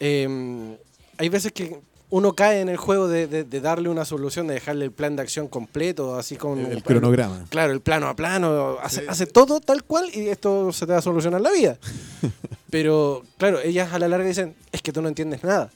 [0.00, 0.76] em,
[1.18, 1.78] hay veces que
[2.10, 5.48] uno cae en el juego de, darle una solución, de dejarle el plan de acción
[5.48, 6.58] completo, así con...
[6.58, 7.44] El, cronograma.
[7.48, 11.02] Claro, el plano a plano, hace, todo tal cual y esto se te va a
[11.02, 11.78] solucionar la vida.
[12.70, 15.70] Pero, claro, ellas a la larga dicen, es que tú no entiendes nada.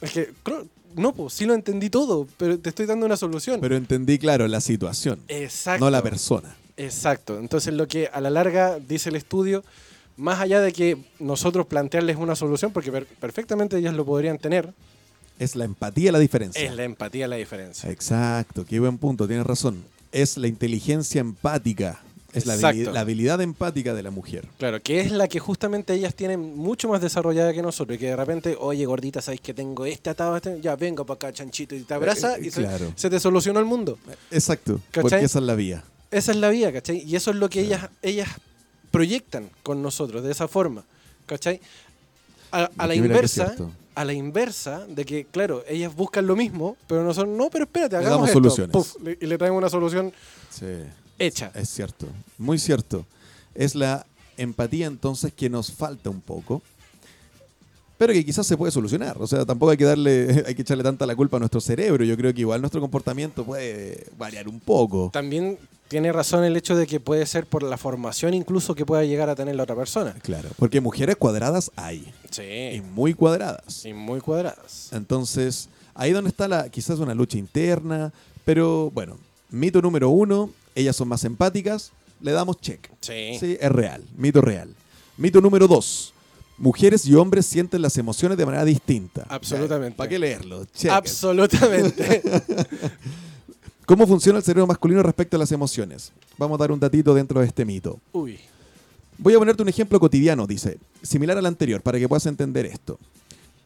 [0.00, 0.32] Es que,
[0.96, 3.60] no, pues sí lo entendí todo, pero te estoy dando una solución.
[3.60, 5.20] Pero entendí, claro, la situación.
[5.28, 5.84] Exacto.
[5.84, 6.54] No la persona.
[6.76, 7.38] Exacto.
[7.38, 9.64] Entonces lo que a la larga dice el estudio,
[10.16, 14.72] más allá de que nosotros plantearles una solución, porque perfectamente ellas lo podrían tener,
[15.42, 16.62] es la empatía la diferencia.
[16.62, 17.90] Es la empatía la diferencia.
[17.90, 19.84] Exacto, qué buen punto, tienes razón.
[20.12, 22.00] Es la inteligencia empática.
[22.32, 22.54] Es la
[23.00, 24.48] habilidad, empática de la mujer.
[24.58, 27.96] Claro, que es la que justamente ellas tienen mucho más desarrollada que nosotros.
[27.96, 30.34] Y que de repente, oye, gordita, ¿sabes que tengo este atado?
[30.36, 30.58] Este?
[30.62, 31.74] Ya, vengo para acá, chanchito.
[31.74, 33.98] Y te abraza eh, y se, te solucionó el mundo.
[34.30, 35.84] Exacto, porque esa es la vía.
[36.10, 37.02] Esa es la vía, ¿cachai?
[37.02, 38.28] Y eso es lo que ellas, ellas
[38.90, 40.84] proyectan con nosotros, de esa forma.
[41.26, 41.60] ¿Cachai?
[42.50, 43.54] A, la inversa,
[43.94, 47.64] a la inversa de que, claro, ellas buscan lo mismo, pero no son, no, pero
[47.64, 48.82] espérate, Le hagamos damos esto.
[48.82, 48.96] soluciones.
[49.02, 50.12] Le- y le traen una solución
[50.50, 50.66] Sí.
[51.18, 51.50] hecha.
[51.54, 52.06] Es cierto,
[52.38, 53.04] muy cierto.
[53.54, 54.06] Es la
[54.38, 56.62] empatía entonces que nos falta un poco,
[58.02, 59.16] pero que quizás se puede solucionar.
[59.20, 62.04] O sea, tampoco hay que darle, hay que echarle tanta la culpa a nuestro cerebro.
[62.04, 65.08] Yo creo que igual nuestro comportamiento puede variar un poco.
[65.12, 69.04] También tiene razón el hecho de que puede ser por la formación incluso que pueda
[69.04, 70.16] llegar a tener la otra persona.
[70.20, 72.82] Claro, porque mujeres cuadradas hay, y Sí.
[72.92, 73.84] muy cuadradas.
[73.86, 74.88] Y muy cuadradas.
[74.90, 78.12] Entonces, ahí donde está la, quizás una lucha interna,
[78.44, 79.16] pero bueno,
[79.48, 82.90] mito número uno, ellas son más empáticas, le damos check.
[83.00, 83.36] Sí.
[83.38, 84.74] Sí, es real, mito real.
[85.18, 86.11] Mito número dos,
[86.62, 89.26] mujeres y hombres sienten las emociones de manera distinta.
[89.28, 89.96] Absolutamente.
[89.96, 90.64] ¿Para qué leerlo?
[90.66, 90.92] Check.
[90.92, 92.22] Absolutamente.
[93.84, 96.12] ¿Cómo funciona el cerebro masculino respecto a las emociones?
[96.38, 97.98] Vamos a dar un datito dentro de este mito.
[98.12, 98.38] Uy.
[99.18, 102.96] Voy a ponerte un ejemplo cotidiano, dice, similar al anterior, para que puedas entender esto.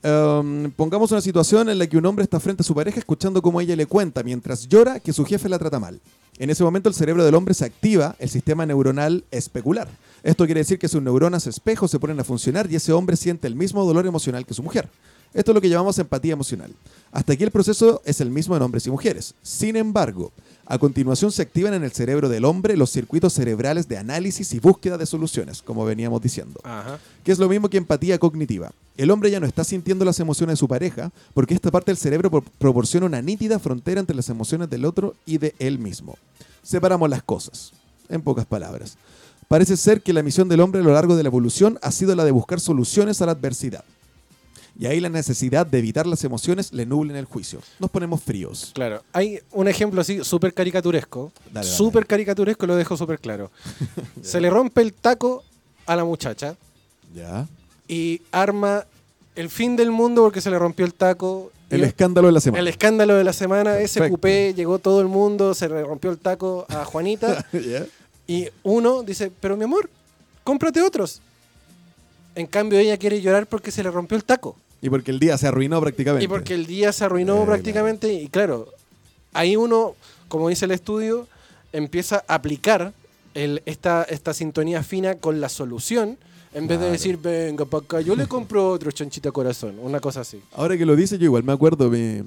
[0.02, 3.42] Um, pongamos una situación en la que un hombre está frente a su pareja escuchando
[3.42, 6.00] cómo ella le cuenta mientras llora que su jefe la trata mal.
[6.38, 9.88] En ese momento el cerebro del hombre se activa el sistema neuronal especular.
[10.26, 13.46] Esto quiere decir que sus neuronas espejo se ponen a funcionar y ese hombre siente
[13.46, 14.88] el mismo dolor emocional que su mujer.
[15.32, 16.72] Esto es lo que llamamos empatía emocional.
[17.12, 19.34] Hasta aquí el proceso es el mismo en hombres y mujeres.
[19.42, 20.32] Sin embargo,
[20.66, 24.58] a continuación se activan en el cerebro del hombre los circuitos cerebrales de análisis y
[24.58, 26.98] búsqueda de soluciones, como veníamos diciendo Ajá.
[27.22, 28.72] que es lo mismo que empatía cognitiva.
[28.96, 31.98] El hombre ya no está sintiendo las emociones de su pareja porque esta parte del
[31.98, 36.16] cerebro pro- proporciona una nítida frontera entre las emociones del otro y de él mismo.
[36.64, 37.72] Separamos las cosas,
[38.08, 38.96] en pocas palabras.
[39.48, 42.14] Parece ser que la misión del hombre a lo largo de la evolución ha sido
[42.16, 43.84] la de buscar soluciones a la adversidad.
[44.78, 47.60] Y ahí la necesidad de evitar las emociones le nublen el juicio.
[47.78, 48.72] Nos ponemos fríos.
[48.74, 49.02] Claro.
[49.12, 51.32] Hay un ejemplo así súper caricaturesco.
[51.62, 53.50] Súper caricaturesco, lo dejo súper claro.
[54.22, 55.42] Se le rompe el taco
[55.86, 56.56] a la muchacha
[57.14, 57.46] ¿Ya?
[57.88, 58.84] y arma
[59.36, 61.52] el fin del mundo porque se le rompió el taco.
[61.70, 62.60] El Y- escándalo de la semana.
[62.60, 66.18] el escándalo de la semana, ese cupé, llegó todo el mundo, se le rompió el
[66.18, 67.46] taco a Juanita.
[68.26, 69.88] y uno dice, pero mi amor,
[70.44, 71.20] cómprate otros.
[72.34, 74.56] En cambio ella quiere llorar porque se le rompió el taco.
[74.82, 76.24] Y porque el día se arruinó prácticamente.
[76.24, 78.68] Y porque el día se arruinó Eh, prácticamente y claro,
[79.32, 79.94] ahí uno,
[80.28, 81.26] como dice el estudio,
[81.72, 82.92] empieza a aplicar
[83.34, 86.18] el- esta, esta sintonía fina con la solución
[86.54, 90.20] en vez de decir, venga para acá, yo le compro otro chanchita corazón, una cosa
[90.22, 90.40] así.
[90.52, 92.22] Ahora que lo dice, yo igual me acuerdo me-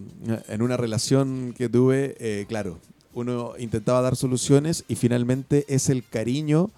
[0.47, 2.77] en una relación que tuve, eh, claro,
[3.13, 6.69] uno intentaba dar soluciones y finalmente es el cariño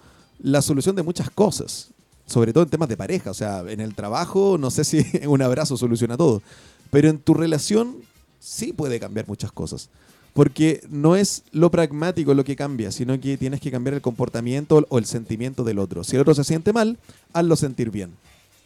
[0.42, 1.88] la solución de muchas cosas,
[2.26, 5.42] sobre todo en temas de pareja, o sea, en el trabajo no sé si un
[5.42, 6.42] abrazo soluciona todo,
[6.90, 7.96] pero en tu relación
[8.40, 9.88] sí puede cambiar muchas cosas.
[10.34, 14.84] Porque no es lo pragmático lo que cambia, sino que tienes que cambiar el comportamiento
[14.88, 16.04] o el sentimiento del otro.
[16.04, 16.98] Si el otro se siente mal,
[17.34, 18.12] hazlo sentir bien.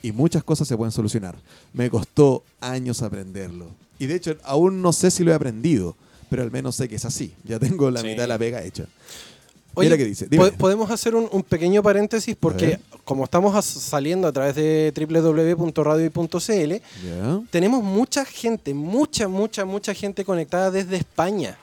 [0.01, 1.35] Y muchas cosas se pueden solucionar.
[1.73, 3.67] Me costó años aprenderlo.
[3.99, 5.97] Y de hecho, aún no sé si lo he aprendido,
[6.31, 7.33] pero al menos sé que es así.
[7.45, 8.07] Ya tengo la Sí.
[8.09, 8.85] mitad de la pega hecha.
[9.75, 10.27] Oye, Mira qué dice.
[10.31, 10.53] Dime.
[10.53, 16.73] Podemos hacer un, un pequeño paréntesis porque como estamos saliendo a través de www.radio.cl,
[17.05, 17.41] Ya.
[17.51, 21.59] tenemos mucha gente, mucha, mucha, mucha gente conectada desde España.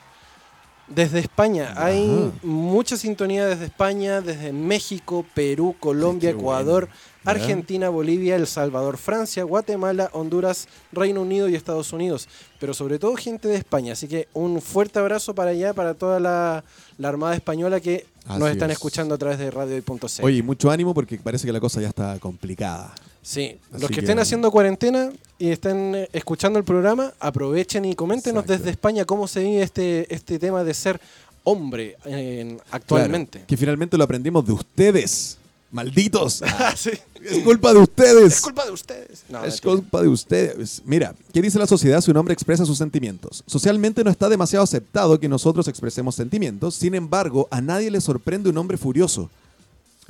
[0.86, 1.70] Desde España.
[1.72, 1.86] Ajá.
[1.86, 7.40] Hay mucha sintonía desde España, desde México, Perú, Colombia, Ecuador, bueno.
[7.40, 12.28] Argentina, Bolivia, El Salvador, Francia, Guatemala, Honduras, Reino Unido y Estados Unidos.
[12.60, 13.94] Pero sobre todo gente de España.
[13.94, 16.64] Así que un fuerte abrazo para allá, para toda la,
[16.98, 18.76] la Armada Española que nos están es.
[18.76, 20.22] escuchando a través de radio.c.
[20.22, 22.94] Oye, mucho ánimo porque parece que la cosa ya está complicada.
[23.24, 27.84] Sí, Así los que, que- estén haciendo cuarentena y estén eh, escuchando el programa, aprovechen
[27.86, 28.58] y coméntenos Exacto.
[28.60, 31.00] desde España cómo se vive este, este tema de ser
[31.42, 33.38] hombre en- actualmente.
[33.38, 35.38] Claro, que finalmente lo aprendimos de ustedes.
[35.72, 36.40] Malditos.
[36.46, 36.90] Ah, sí.
[37.24, 38.34] es culpa de ustedes.
[38.34, 39.24] Es culpa de ustedes.
[39.30, 39.70] No, es mentira.
[39.72, 40.82] culpa de ustedes.
[40.84, 43.42] Mira, ¿qué dice la sociedad si un hombre expresa sus sentimientos?
[43.46, 48.50] Socialmente no está demasiado aceptado que nosotros expresemos sentimientos, sin embargo, a nadie le sorprende
[48.50, 49.30] un hombre furioso.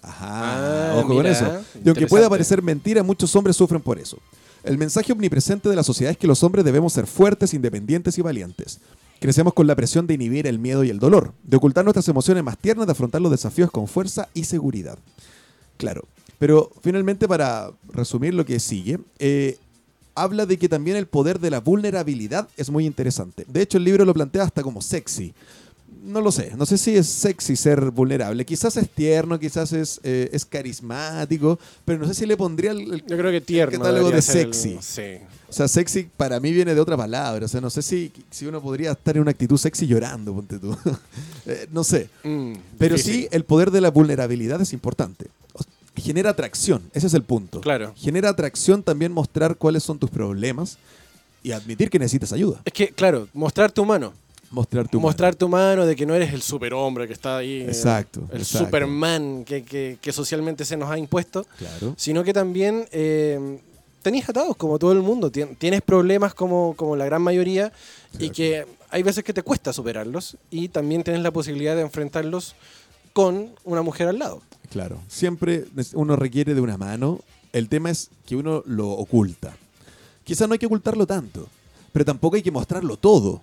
[0.07, 1.61] Ajá, Ah, ojo con eso.
[1.85, 4.19] Y aunque pueda parecer mentira, muchos hombres sufren por eso.
[4.63, 8.23] El mensaje omnipresente de la sociedad es que los hombres debemos ser fuertes, independientes y
[8.23, 8.81] valientes.
[9.21, 12.43] Crecemos con la presión de inhibir el miedo y el dolor, de ocultar nuestras emociones
[12.45, 14.99] más tiernas, de afrontar los desafíos con fuerza y seguridad.
[15.77, 16.05] Claro,
[16.39, 19.59] pero finalmente para resumir lo que sigue, eh,
[20.15, 23.45] habla de que también el poder de la vulnerabilidad es muy interesante.
[23.49, 25.35] De hecho, el libro lo plantea hasta como sexy.
[26.05, 28.45] No lo sé, no sé si es sexy ser vulnerable.
[28.45, 32.81] Quizás es tierno, quizás es, eh, es carismático, pero no sé si le pondría el,
[32.93, 33.79] el- Yo creo que tierno.
[33.79, 34.77] catálogo de el- sexy.
[34.81, 35.17] sí.
[35.49, 37.47] O sea, sexy para mí viene de otra palabra.
[37.47, 40.59] O sea, no sé si, si uno podría estar en una actitud sexy llorando, ponte
[40.59, 40.77] tú.
[41.47, 42.09] Eh, no sé.
[42.23, 45.27] Mm, Pero sí, el poder de la vulnerabilidad es importante.
[45.95, 47.61] genera atracción, ese es el punto.
[47.61, 47.93] Claro.
[47.97, 50.77] Genera atracción también mostrar cuáles son tus problemas
[51.43, 52.61] y admitir que necesitas ayuda.
[52.65, 54.13] Es que, claro, mostrar tu mano.
[54.55, 57.63] Mostrar tu mostrar tu mano de que no eres el superhombre que está ahí.
[57.63, 58.67] Exacto, El exacto.
[58.67, 61.45] Superman que, que- que socialmente se nos ha impuesto.
[61.59, 61.95] Claro.
[61.97, 63.59] Sino que también eh,
[64.03, 65.31] tenés atados como todo el mundo.
[65.33, 67.73] Tien- Tienes problemas como, como la gran mayoría
[68.19, 72.55] y que hay veces que te cuesta superarlos y también tienes la posibilidad de enfrentarlos
[73.13, 74.41] con una mujer al lado.
[74.71, 75.01] Claro.
[75.09, 77.21] Siempre uno requiere de una mano.
[77.53, 79.57] El tema es que uno lo oculta.
[80.25, 81.49] Quizás no hay que ocultarlo tanto,
[81.93, 83.41] pero tampoco hay que mostrarlo todo.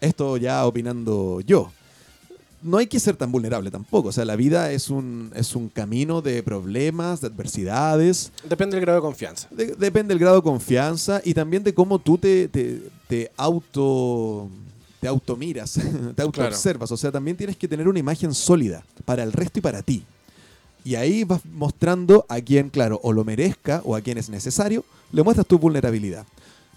[0.00, 1.70] Esto ya opinando yo.
[2.60, 4.08] No hay que ser tan vulnerable tampoco.
[4.08, 8.32] O sea, la vida es un, es un camino de problemas, de adversidades.
[8.48, 9.46] Depende del grado de confianza.
[9.52, 14.48] De- depende del grado de confianza y también de cómo tú te, te, te auto
[15.00, 15.74] te automiras,
[16.16, 16.90] te autoobservas.
[16.90, 20.02] O sea, también tienes que tener una imagen sólida para el resto y para ti.
[20.84, 24.84] Y ahí vas mostrando a quien, claro, o lo merezca o a quien es necesario,
[25.12, 26.24] le muestras tu vulnerabilidad.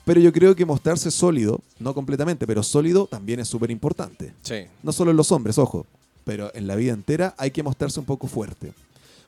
[0.06, 4.34] Pero yo creo que mostrarse sólido, no completamente, pero sólido también es súper importante.
[4.41, 4.66] Sí.
[4.82, 5.86] No solo en los hombres, ojo,
[6.24, 8.74] pero en la vida entera hay que mostrarse un poco fuerte.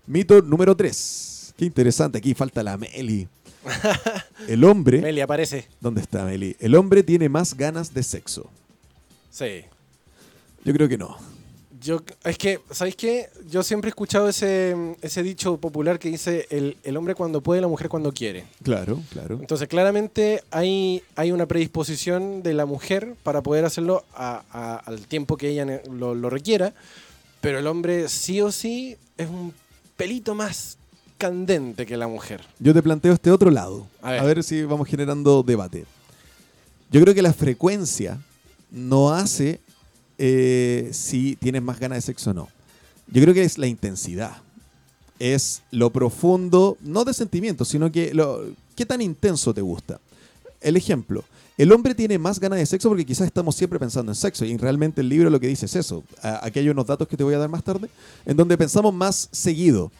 [0.08, 1.54] Mito número 3.
[1.58, 3.28] Qué interesante, aquí falta la Meli.
[4.48, 5.68] El hombre, Meli aparece.
[5.80, 6.56] ¿dónde está Meli?
[6.60, 8.50] El hombre tiene más ganas de sexo.
[9.32, 9.62] Sí.
[10.66, 11.18] Yo creo que no.
[11.84, 13.30] Yo, es que, ¿sabéis qué?
[13.50, 17.60] Yo siempre he escuchado ese, ese dicho popular que dice el, el hombre cuando puede,
[17.62, 18.46] la mujer cuando quiere.
[18.64, 19.38] Claro, claro.
[19.42, 25.08] Entonces, claramente hay, hay una predisposición de la mujer para poder hacerlo a- a- al
[25.08, 26.74] tiempo que ella lo, lo requiera,
[27.42, 29.54] pero el hombre sí o sí es un
[29.98, 30.78] pelito más
[31.18, 32.42] candente que la mujer.
[32.60, 33.88] Yo te planteo este otro lado.
[34.02, 34.36] A A ver.
[34.36, 35.86] ver, si vamos generando debate.
[36.92, 38.20] Yo creo que la frecuencia
[38.72, 39.60] no hace
[40.18, 42.50] eh, si tienes más ganas de sexo o no.
[43.08, 44.38] Yo creo que es la intensidad.
[45.20, 48.44] Es lo profundo, no de sentimientos, sino que lo,
[48.76, 50.00] qué tan intenso te gusta.
[50.62, 51.24] El ejemplo.
[51.58, 54.58] El hombre tiene más ganas de sexo porque quizás estamos siempre pensando en sexo y
[54.58, 56.04] realmente el libro lo que dice es eso.
[56.22, 57.90] Aquí hay unos datos que te voy a dar más tarde,
[58.26, 59.92] en donde pensamos más seguido,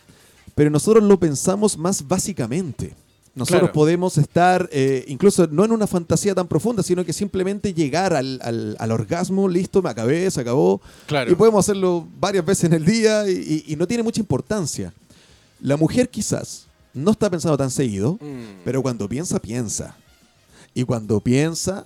[0.56, 2.96] pero nosotros lo pensamos más básicamente.
[3.36, 3.74] Nosotros Claro.
[3.74, 8.40] podemos estar, eh, incluso no en una fantasía tan profunda, sino que simplemente llegar al,
[8.44, 10.80] al- al orgasmo, listo, me acabé, se acabó.
[11.08, 11.32] Claro.
[11.32, 14.94] Y podemos hacerlo varias veces en el día y, y- y no tiene mucha importancia.
[15.62, 18.62] La mujer quizás no está pensando tan seguido, Mm.
[18.64, 19.96] pero cuando piensa, piensa.
[20.76, 21.86] Y cuando piensa,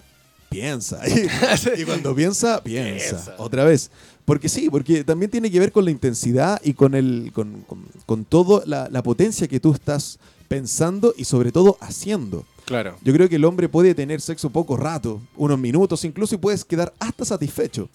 [0.50, 1.00] piensa.
[1.78, 3.10] Y, y cuando piensa, piensa.
[3.16, 3.36] Piensa.
[3.38, 3.90] Otra vez.
[4.26, 7.86] Porque sí, porque también tiene que ver con la intensidad y con el con, con,
[8.06, 12.46] con todo la, la potencia que tú estás pensando y sobre todo haciendo.
[12.66, 12.98] Claro.
[13.04, 16.66] Yo creo que el hombre puede tener sexo poco rato, unos minutos incluso, y puedes
[16.66, 17.90] quedar hasta satisfecho.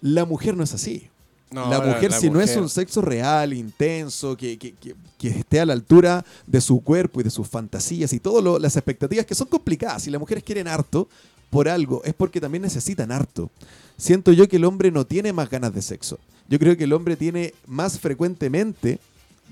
[0.00, 1.08] La mujer no es así.
[1.50, 5.28] No, la mujer, la si no es un sexo real, intenso, que, que- que- que
[5.28, 9.26] esté a la altura de su cuerpo y de sus fantasías y todas las expectativas
[9.26, 11.08] que son complicadas, si las mujeres quieren harto
[11.50, 13.50] por algo, es porque también necesitan harto.
[13.98, 16.18] Siento yo que el hombre no tiene más ganas de sexo.
[16.48, 18.98] Yo creo que el hombre tiene más frecuentemente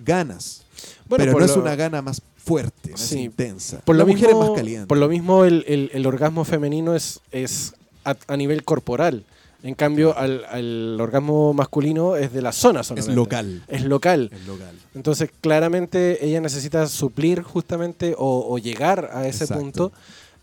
[0.05, 0.63] ganas,
[1.09, 3.21] Bueno, pero no es una gana más fuerte, más Sí.
[3.21, 3.81] intensa.
[3.81, 4.87] Por la lo mujer mismo, es más caliente.
[4.87, 7.75] Por lo mismo, el, el- el orgasmo femenino es, es
[8.05, 9.25] a, a nivel corporal.
[9.63, 13.15] En cambio, al, al orgasmo masculino es de la zona es solamente.
[13.15, 13.63] local.
[13.69, 14.31] Es local.
[14.33, 14.75] Es local.
[14.95, 19.63] Entonces, claramente ella necesita suplir justamente o, o llegar a ese Exacto.
[19.63, 19.93] punto,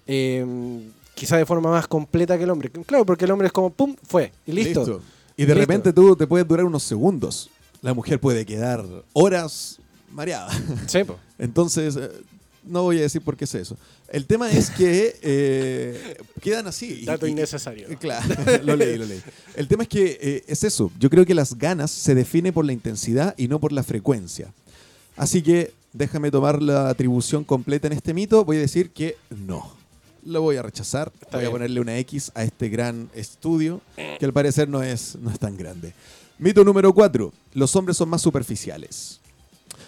[0.06, 0.46] eh,
[1.16, 2.70] quizá de forma más completa que el hombre.
[2.70, 5.02] Claro, porque el hombre es como, ¡pum!, fue, y listo.
[5.36, 5.60] Y de Listo.
[5.60, 7.50] repente tú te puedes durar unos segundos.
[7.82, 9.80] La mujer puede quedar horas
[10.12, 10.50] mareada.
[10.88, 11.18] Sí, po.
[11.40, 12.10] Entonces, eh,
[12.64, 13.78] no voy a decir por qué es eso.
[14.10, 17.04] El tema es que eh, quedan así.
[17.06, 17.92] Dato y- innecesario.
[17.92, 18.26] y- Claro,
[18.64, 19.22] lo leí, lo leí.
[19.56, 20.92] El tema es que eh, es eso.
[21.00, 24.52] Yo creo que las ganas se definen por la intensidad y no por la frecuencia.
[25.16, 28.44] Así que déjame tomar la atribución completa en este mito.
[28.46, 29.76] Voy a decir que no.
[30.26, 31.12] Lo voy a rechazar.
[31.22, 35.16] Está voy a ponerle una X a este gran estudio, que al parecer no es,
[35.22, 35.94] no es tan grande.
[36.40, 37.34] Mito número 4.
[37.56, 39.20] Los hombres son más superficiales.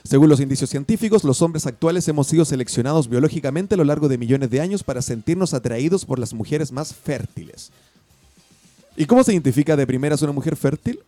[0.03, 4.17] Según los indicios científicos, los hombres actuales hemos sido seleccionados biológicamente a lo largo de
[4.17, 7.69] millones de años para sentirnos atraídos por las mujeres más fértiles.
[8.97, 10.99] ¿Y cómo se identifica de primeras una mujer fértil?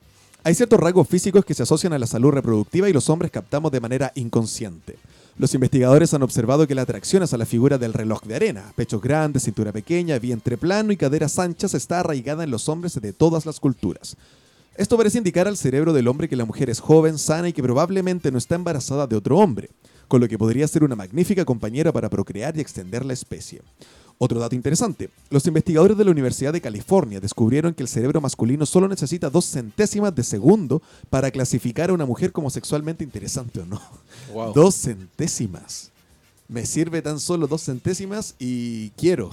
[0.44, 3.72] Hay ciertos rasgos físicos que se asocian a la salud reproductiva y los hombres captamos
[3.72, 4.98] de manera inconsciente.
[5.40, 9.02] Los investigadores han observado que la atracción hacia la figura del reloj de arena, pechos
[9.02, 13.48] grandes, cintura pequeña, vientre plano y caderas anchas está arraigada en los hombres de todas
[13.48, 14.18] las culturas.
[14.76, 17.62] Esto parece indicar al cerebro del hombre que la mujer es joven, sana y que
[17.62, 19.70] probablemente no está embarazada de otro hombre,
[20.08, 23.62] con lo que podría ser una magnífica compañera para procrear y extender la especie.
[24.18, 25.10] Otro dato interesante.
[25.30, 29.46] Los investigadores de la Universidad de California descubrieron que el cerebro masculino solo necesita dos
[29.46, 33.82] centésimas de segundo para clasificar a una mujer como sexualmente interesante o no.
[34.32, 34.54] Wow.
[34.54, 35.90] Dos centésimas.
[36.48, 39.32] Me sirve tan solo dos centésimas y quiero.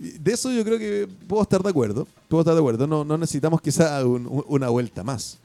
[0.00, 2.08] De eso yo creo que puedo estar de acuerdo.
[2.28, 2.86] Puedo estar de acuerdo.
[2.86, 5.36] No, no necesitamos quizá un- un- una vuelta más.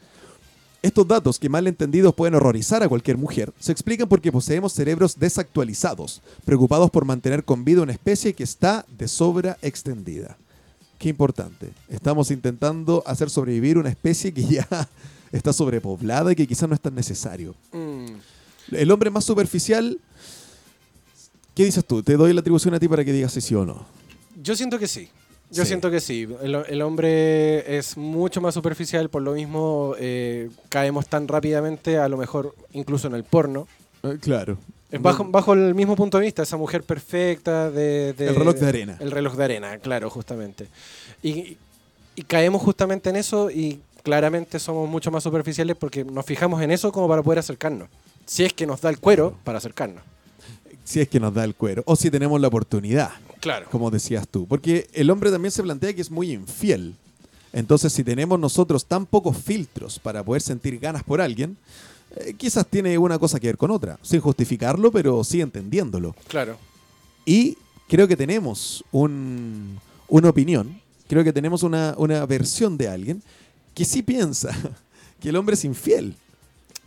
[0.82, 5.18] Estos datos, que mal entendidos pueden horrorizar a cualquier mujer, se explican porque poseemos cerebros
[5.20, 10.38] desactualizados, preocupados por mantener con vida una especie que está de sobra extendida.
[10.99, 11.72] Qué importante.
[11.89, 14.68] Estamos intentando hacer sobrevivir una especie que ya
[15.34, 17.56] está sobrepoblada y que quizás no es tan necesario.
[17.74, 18.06] Mm.
[18.72, 19.99] El hombre más superficial,
[21.56, 22.03] ¿qué dices tú?
[22.03, 23.86] Te doy la atribución a ti para que digas si sí o no.
[24.45, 25.09] Yo siento que sí.
[25.51, 25.67] Yo Sí.
[25.69, 26.27] siento que sí.
[26.41, 32.07] El, el hombre es mucho más superficial, por lo mismo eh, caemos tan rápidamente, a
[32.07, 33.67] lo mejor incluso en el porno.
[34.03, 34.57] Eh, claro.
[34.99, 38.67] Bajo, bajo el mismo punto de vista, esa mujer perfecta de, de- El reloj de
[38.67, 38.97] arena.
[38.99, 40.67] El reloj de arena, claro, justamente.
[41.21, 41.57] Y,
[42.15, 46.71] y caemos justamente en eso y claramente somos mucho más superficiales porque nos fijamos en
[46.71, 47.89] eso como para poder acercarnos.
[48.25, 50.01] Si es que nos da el cuero para acercarnos.
[50.83, 51.83] Si es que nos da el cuero.
[51.85, 53.09] O si tenemos la oportunidad.
[53.45, 53.67] Claro.
[53.69, 54.47] como decías tú.
[54.47, 56.95] Porque el hombre también se plantea que es muy infiel.
[57.53, 61.55] Entonces, si tenemos nosotros tan pocos filtros para poder sentir ganas por alguien,
[62.17, 66.15] eh, quizás tiene una cosa que ver con otra, sin justificarlo, pero sí entendiéndolo.
[66.27, 66.57] Claro.
[67.25, 67.55] Y
[67.87, 73.21] creo que tenemos un- una opinión, creo que tenemos una, una versión de alguien
[73.75, 74.49] que sí piensa
[75.21, 76.15] que el hombre es infiel.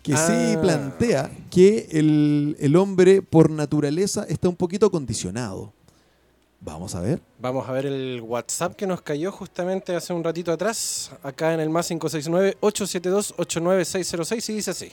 [0.02, 0.22] Que sí
[0.56, 0.58] Ah.
[0.62, 5.72] plantea que el, el hombre por naturaleza está un poquito condicionado.
[6.60, 7.22] Vamos a ver.
[7.38, 11.60] Vamos a ver el WhatsApp que nos cayó justamente hace un ratito atrás, acá en
[11.60, 14.92] el más 569-872-89606 y dice así.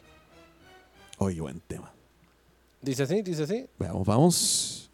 [1.17, 1.91] Oye, buen tema.
[2.81, 3.65] Dice así, dice así.
[3.79, 4.91] Vamos, vamos.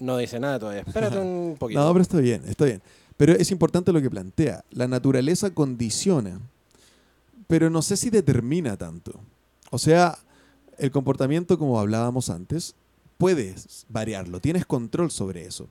[0.00, 0.82] No dice nada todavía.
[0.82, 1.80] Espérate un poquito.
[1.80, 2.82] No, pero está bien, está bien.
[3.16, 4.64] Pero es importante lo que plantea.
[4.70, 6.40] La naturaleza condiciona,
[7.46, 9.20] pero no sé si determina tanto.
[9.70, 10.18] O sea,
[10.78, 12.74] el comportamiento, como hablábamos antes,
[13.18, 15.68] puedes variarlo, tienes control sobre eso.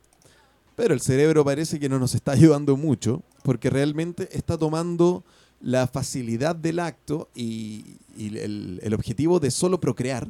[0.76, 5.24] Pero el cerebro parece que no nos está ayudando mucho, porque realmente está tomando
[5.62, 10.30] la facilidad del acto y, y el, el objetivo de solo procrear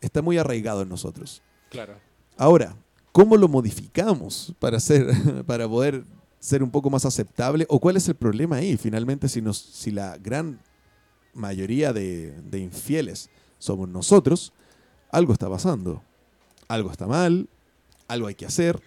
[0.00, 1.42] está muy arraigado en nosotros.
[1.70, 1.94] Claro.
[2.36, 2.76] Ahora,
[3.12, 6.04] ¿cómo lo modificamos para, ser, para poder
[6.38, 7.66] ser un poco más aceptable?
[7.68, 8.76] ¿O cuál es el problema ahí?
[8.76, 10.60] Finalmente, si, nos, si la gran
[11.34, 13.28] mayoría de, de infieles
[13.58, 14.52] somos nosotros,
[15.10, 16.02] algo está pasando.
[16.70, 17.48] Algo está mal,
[18.06, 18.80] algo hay que hacer.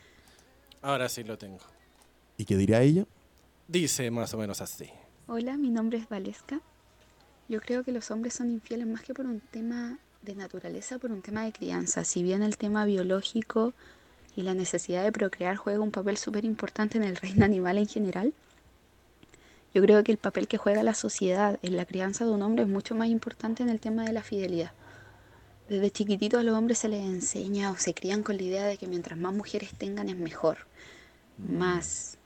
[0.82, 1.60] Ahora sí lo tengo.
[2.38, 3.06] ¿Y qué dirá ella?
[3.68, 4.90] Dice más o menos así.
[5.28, 6.62] Hola, mi nombre es Valesca.
[7.50, 11.12] Yo creo que los hombres son infieles más que por un tema de naturaleza, por
[11.12, 12.06] un tema de crianza.
[12.06, 13.74] Si bien el tema biológico
[14.38, 17.88] y la necesidad de procrear juega un papel súper importante en el reino animal en
[17.90, 18.34] general,
[19.74, 22.64] yo creo que el papel que juega la sociedad en la crianza de un hombre
[22.64, 24.72] es mucho más importante en el tema de la fidelidad.
[25.74, 28.78] Desde chiquititos a los hombres se les enseña o se crían con la idea de
[28.78, 30.68] que mientras más mujeres tengan es mejor,
[31.40, 32.20] más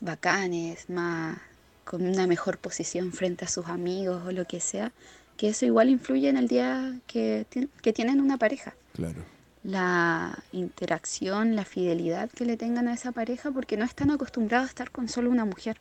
[0.00, 1.36] bacanes, más
[1.84, 4.90] con una mejor posición frente a sus amigos o lo que sea,
[5.36, 7.44] que eso igual influye en el día que,
[7.82, 8.74] que tienen una pareja.
[8.94, 9.22] Claro.
[9.64, 14.70] La interacción, la fidelidad que le tengan a esa pareja porque no están acostumbrados a
[14.70, 15.76] estar con solo una mujer.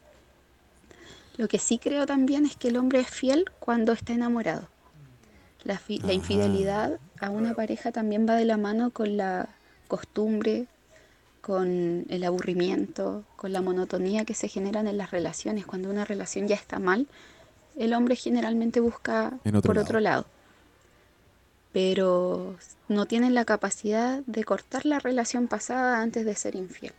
[1.37, 4.72] Lo que sí creo también es que el hombre es fiel cuando está enamorado.
[5.63, 9.47] La, fi- la infidelidad a una pareja también va de la mano con la
[9.87, 10.65] costumbre,
[11.41, 15.65] con el aburrimiento, con la monotonía que se generan en las relaciones.
[15.65, 17.07] Cuando una relación ya está mal,
[17.77, 19.85] el hombre generalmente busca otro por lado.
[19.85, 20.25] otro lado.
[21.71, 22.55] Pero
[22.87, 26.93] no tienen la capacidad de cortar la relación pasada antes de ser infiel.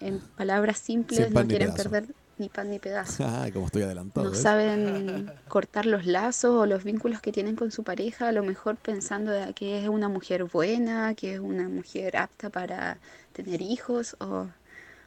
[0.00, 2.06] En palabras simples, Sin no quieren perder
[2.38, 4.28] ni pan ni pedazo Ah, como estoy adelantado.
[4.28, 8.42] no saben cortar los lazos o los vínculos que tienen con su pareja, a lo
[8.42, 12.98] mejor pensando que es una mujer buena, que es una mujer apta para
[13.32, 14.46] tener hijos o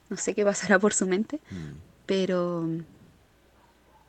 [0.10, 1.74] no sé qué pasará por su mente, Mm.
[2.06, 2.68] pero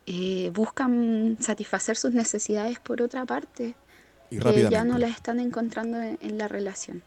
[0.07, 3.75] eh, buscan satisfacer sus necesidades por otra parte,
[4.31, 7.03] Y que ya no las están encontrando en, en la relación.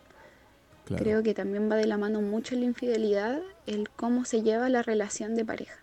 [0.86, 1.04] claro.
[1.04, 4.82] Creo que también va de la mano mucho la infidelidad el cómo se lleva la
[4.84, 5.81] relación de pareja.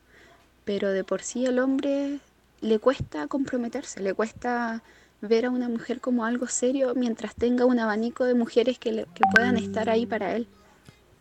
[0.68, 2.18] Pero de por sí al hombre
[2.60, 4.82] le cuesta comprometerse, le cuesta
[5.22, 9.06] ver a una mujer como algo serio mientras tenga un abanico de mujeres que, le-
[9.14, 10.46] que puedan estar ahí para él.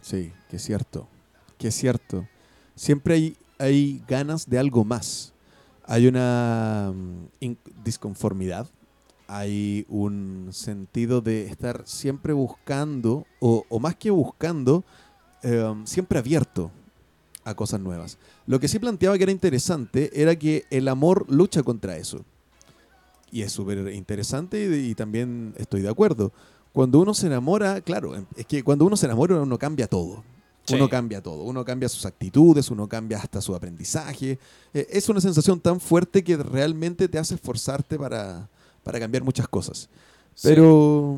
[0.02, 1.08] Sí, que es cierto.
[1.58, 2.28] Que es cierto.
[2.76, 5.32] Siempre hay, hay ganas de algo más.
[5.86, 7.54] Hay una mm,
[7.86, 8.68] disconformidad.
[9.30, 14.84] Hay un sentido de estar siempre buscando, o, o más que buscando,
[15.42, 16.70] eh, siempre abierto
[17.50, 18.18] a cosas nuevas.
[18.46, 22.26] Lo que sí planteaba que era interesante era que el amor lucha contra eso.
[23.32, 26.32] Y es súper interesante y, y también estoy de acuerdo.
[26.74, 30.24] Cuando uno se enamora, claro, es que cuando uno se enamora uno cambia todo.
[30.66, 30.76] Sí.
[30.76, 34.38] Uno cambia todo, uno cambia sus actitudes, uno cambia hasta su aprendizaje.
[34.74, 38.50] Eh, es una sensación tan fuerte que realmente te hace esforzarte para,
[38.84, 39.88] para cambiar muchas cosas.
[40.36, 40.50] Sí.
[40.50, 41.18] Pero,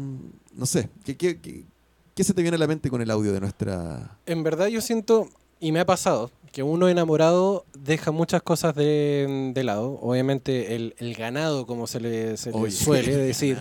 [0.54, 1.66] no sé, ¿qué, qué, qué-
[2.14, 4.18] qué se te viene a la mente con el audio de nuestra...
[4.28, 5.28] En verdad yo siento,
[5.60, 10.00] y me ha pasado, que uno enamorado deja muchas cosas de, de lado.
[10.02, 13.58] Obviamente el, el ganado, como se le, se le suele decir.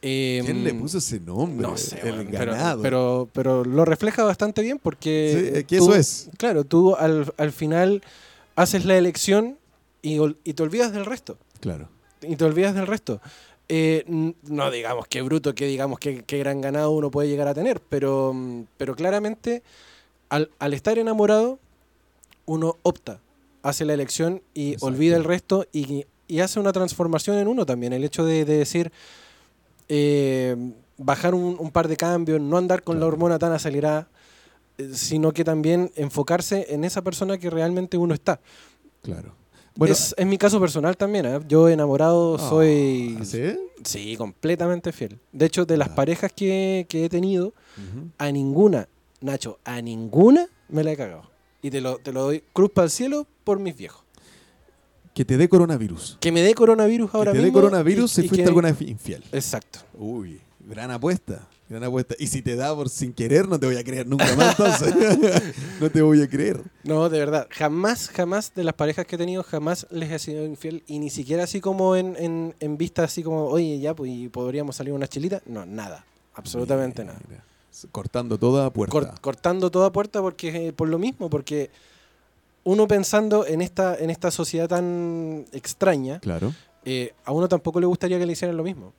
[0.00, 1.66] Eh, ¿Quién le puso ese nombre?
[1.66, 2.82] No sé, el pero- ganado.
[2.82, 5.50] Pero, pero, lo refleja bastante bien porque...
[5.52, 6.30] Sí, es que tú- eso es.
[6.36, 8.02] Claro, tú al, al final
[8.54, 9.58] haces la elección
[10.02, 11.36] y, y te olvidas del resto.
[11.60, 11.88] Claro.
[12.22, 13.20] y te olvidas del resto.
[13.68, 14.04] Eh,
[14.44, 18.34] no digamos qué bruto, que digamos qué, gran ganado uno puede llegar a tener, pero,
[18.76, 19.62] pero claramente
[20.28, 21.58] al, al estar enamorado
[22.46, 23.20] uno opta,
[23.62, 24.86] hace la elección y Exacto.
[24.86, 27.92] olvida el resto y, y hace una transformación en uno también.
[27.92, 28.90] El hecho de, de decir,
[29.88, 30.56] eh,
[30.96, 34.08] bajar un, un par de cambios, no andar con la hormona tan acelerada,
[34.78, 38.40] eh, sino que también enfocarse en esa persona que realmente uno está.
[39.02, 39.34] Claro.
[39.74, 41.24] Bueno, es, es mi caso personal también.
[41.26, 41.38] ¿eh?
[41.46, 43.56] Yo enamorado ah, soy ¿sí?
[43.84, 45.18] Sí, completamente fiel.
[45.32, 45.94] De hecho, de las Ah.
[45.94, 47.52] parejas que, que he tenido,
[48.18, 48.88] a ninguna,
[49.20, 51.30] Nacho, a ninguna me la he cagado.
[51.62, 54.02] Y te lo, te lo doy cruz para el cielo por mis viejos.
[55.14, 56.18] Que te dé coronavirus.
[56.20, 57.60] Que me dé coronavirus ahora que te dé mismo.
[57.60, 59.24] coronavirus y- si fuiste que- alguna vez infiel.
[59.32, 59.80] Exacto.
[59.94, 61.48] Uy, gran apuesta.
[61.68, 62.14] Gran apuesta.
[62.18, 64.94] Y si te da por sin querer, no te voy a creer nunca más, entonces.
[65.80, 66.62] no te voy a creer.
[66.84, 67.46] No, de verdad.
[67.50, 70.82] Jamás, jamás de las parejas que he tenido, jamás les he sido infiel.
[70.86, 74.28] Y ni siquiera así como en, en, en vista, así como, oye, ya, pues y
[74.28, 75.42] podríamos salir una chilita.
[75.46, 76.06] No, nada.
[76.34, 77.18] Absolutamente nada.
[77.28, 77.44] Mira,
[77.92, 78.92] Cortando toda puerta.
[78.92, 81.70] Cor- cortando toda puerta porque eh, por lo mismo, porque
[82.64, 86.52] uno pensando en esta, en esta sociedad tan extraña, Claro.
[86.84, 88.92] eh, a uno tampoco le gustaría que le hicieran lo mismo.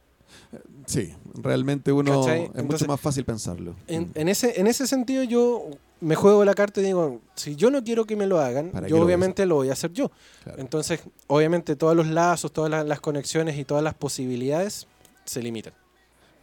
[0.86, 2.50] Sí, realmente uno ¿Cachai?
[2.56, 3.76] es mucho más fácil pensarlo.
[3.88, 5.66] En, en ese, en ese sentido yo
[6.02, 8.88] me juego la carta y digo, si yo no quiero que me lo hagan, ¿Para
[8.88, 10.10] qué yo lo obviamente lo voy a hacer yo.
[10.44, 10.60] Claro.
[10.60, 14.88] Entonces, obviamente todos los lazos, todas las, las conexiones y todas las posibilidades
[15.26, 15.74] se limitan.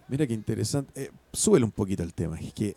[0.09, 1.05] Mira qué interesante.
[1.05, 2.39] Eh, súbele un poquito el tema.
[2.39, 2.77] Es que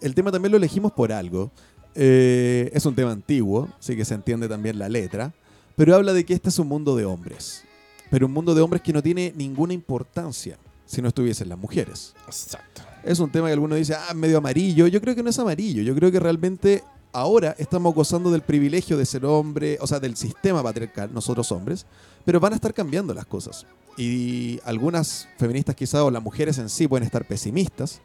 [0.00, 1.50] el tema también lo elegimos por algo.
[1.94, 5.32] Eh, es un tema antiguo, así que se entiende también la letra.
[5.76, 7.64] Pero habla de que este es un mundo de hombres.
[8.10, 12.14] Pero un mundo de hombres que no tiene ninguna importancia si no estuviesen las mujeres.
[12.26, 12.82] Exacto.
[13.02, 14.86] Es un tema que alguno dice, ah, medio amarillo.
[14.86, 15.82] Yo creo que no es amarillo.
[15.82, 20.16] Yo creo que realmente ahora estamos gozando del privilegio de ser hombre, o sea, del
[20.16, 21.86] sistema patriarcal, nosotros hombres,
[22.24, 23.64] pero van a estar cambiando las cosas.
[23.96, 28.00] Y algunas feministas quizás, o las mujeres en sí, pueden estar pesimistas.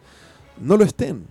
[0.59, 1.25] No lo estén.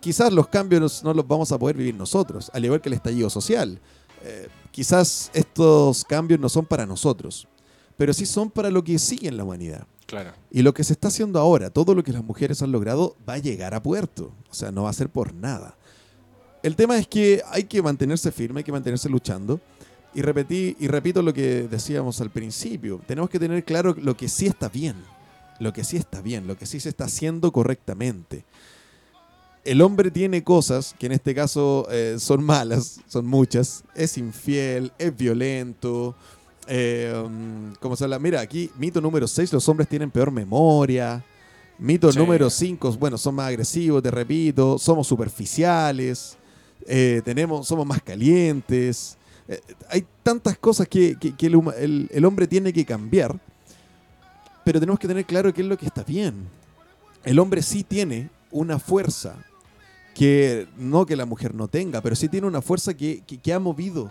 [0.00, 3.30] Quizás los cambios no los vamos a poder vivir nosotros, al igual que el estallido
[3.30, 3.80] social.
[4.22, 7.48] Eh, quizás estos cambios no son para nosotros,
[7.96, 9.86] pero sí son para lo que sigue en la humanidad.
[10.06, 10.32] Claro.
[10.50, 13.34] Y lo que se está haciendo ahora, todo lo que las mujeres han logrado, va
[13.34, 14.32] a llegar a puerto.
[14.50, 15.76] O sea, no va a ser por nada.
[16.62, 19.60] El tema es que hay que mantenerse firme, hay que mantenerse luchando.
[20.14, 23.00] Y, repetí, y repito lo que decíamos al principio.
[23.06, 24.96] Tenemos que tener claro lo que sí está bien.
[25.60, 28.44] Lo que sí está bien, lo que sí se está haciendo correctamente.
[29.64, 33.82] El hombre tiene cosas que en este caso eh, son malas, son muchas.
[33.94, 36.14] Es infiel, es violento,
[36.66, 37.12] eh,
[37.80, 38.18] ¿Cómo se habla?
[38.18, 41.24] Mira, aquí, mito número 6, los hombres tienen peor memoria.
[41.78, 42.18] Mito Sí.
[42.18, 46.36] número 5, bueno, son más agresivos, te repito, somos superficiales,
[46.86, 49.16] eh, tenemos, somos más calientes.
[49.48, 53.38] Eh, hay tantas cosas que, el, hombre tiene que cambiar,
[54.64, 56.48] pero tenemos que tener claro qué es lo que está bien.
[57.24, 59.36] El hombre sí tiene una fuerza
[60.14, 63.22] que no que la mujer no tenga, pero sí tiene una fuerza que,
[63.52, 64.10] ha movido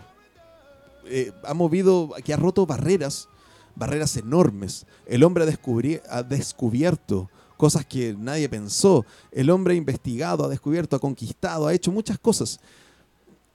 [1.06, 3.28] eh, ha movido, que ha roto barreras,
[3.74, 4.86] barreras enormes.
[5.06, 9.04] El hombre ha descubierto cosas que nadie pensó.
[9.32, 12.60] El hombre ha investigado, ha descubierto, ha conquistado, ha hecho muchas cosas.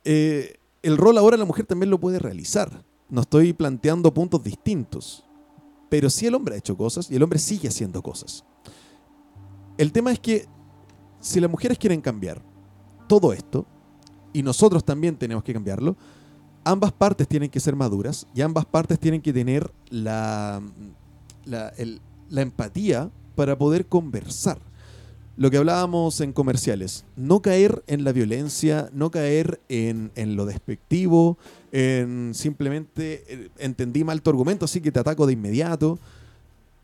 [0.04, 2.84] Eh, el rol ahora la mujer también lo puede realizar.
[3.10, 5.26] No estoy planteando puntos distintos.
[5.90, 8.46] Pero sí el hombre ha hecho cosas y el hombre sigue haciendo cosas.
[9.78, 10.46] El tema es que
[11.20, 12.42] si las mujeres quieren cambiar
[13.08, 13.66] todo esto,
[14.34, 15.96] y nosotros también tenemos que cambiarlo,
[16.64, 20.62] ambas partes tienen que ser maduras y ambas partes tienen que tener la,
[21.46, 21.74] la,
[22.42, 24.60] empatía para poder conversar.
[25.40, 30.46] Lo que hablábamos en comerciales, no caer en la violencia, no caer en, en lo
[30.46, 31.38] despectivo,
[31.72, 35.98] en simplemente eh, entendí mal tu argumento, así que te ataco de inmediato.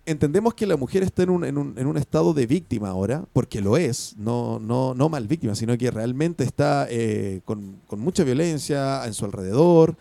[0.06, 3.26] entendemos que la mujer está en un, en, un, en un, estado de víctima ahora,
[3.34, 8.00] porque lo es, no, no, no mal víctima, sino que realmente está eh, con, con,
[8.00, 9.98] mucha violencia en su alrededor.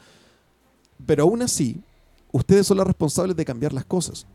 [1.04, 1.80] Pero aún así,
[2.30, 4.28] ustedes son los responsables de cambiar las cosas.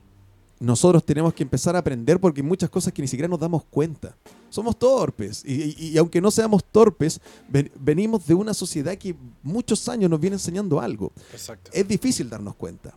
[0.60, 3.64] Nosotros tenemos que empezar a aprender porque hay muchas cosas que ni siquiera nos damos
[3.64, 4.16] cuenta.
[4.50, 9.16] Somos torpes y, y, y aunque no seamos torpes, ven, venimos de una sociedad que
[9.42, 11.14] muchos años nos viene enseñando algo.
[11.32, 11.72] Exacto.
[11.74, 12.94] Es difícil darnos cuenta.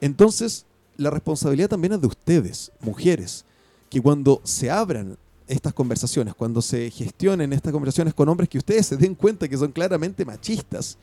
[0.00, 0.66] Entonces,
[0.98, 3.44] la responsabilidad también es de ustedes, mujeres,
[3.88, 8.86] que cuando se abran estas conversaciones, cuando se gestionen estas conversaciones con hombres que ustedes
[8.86, 10.98] se den cuenta que son claramente machistas,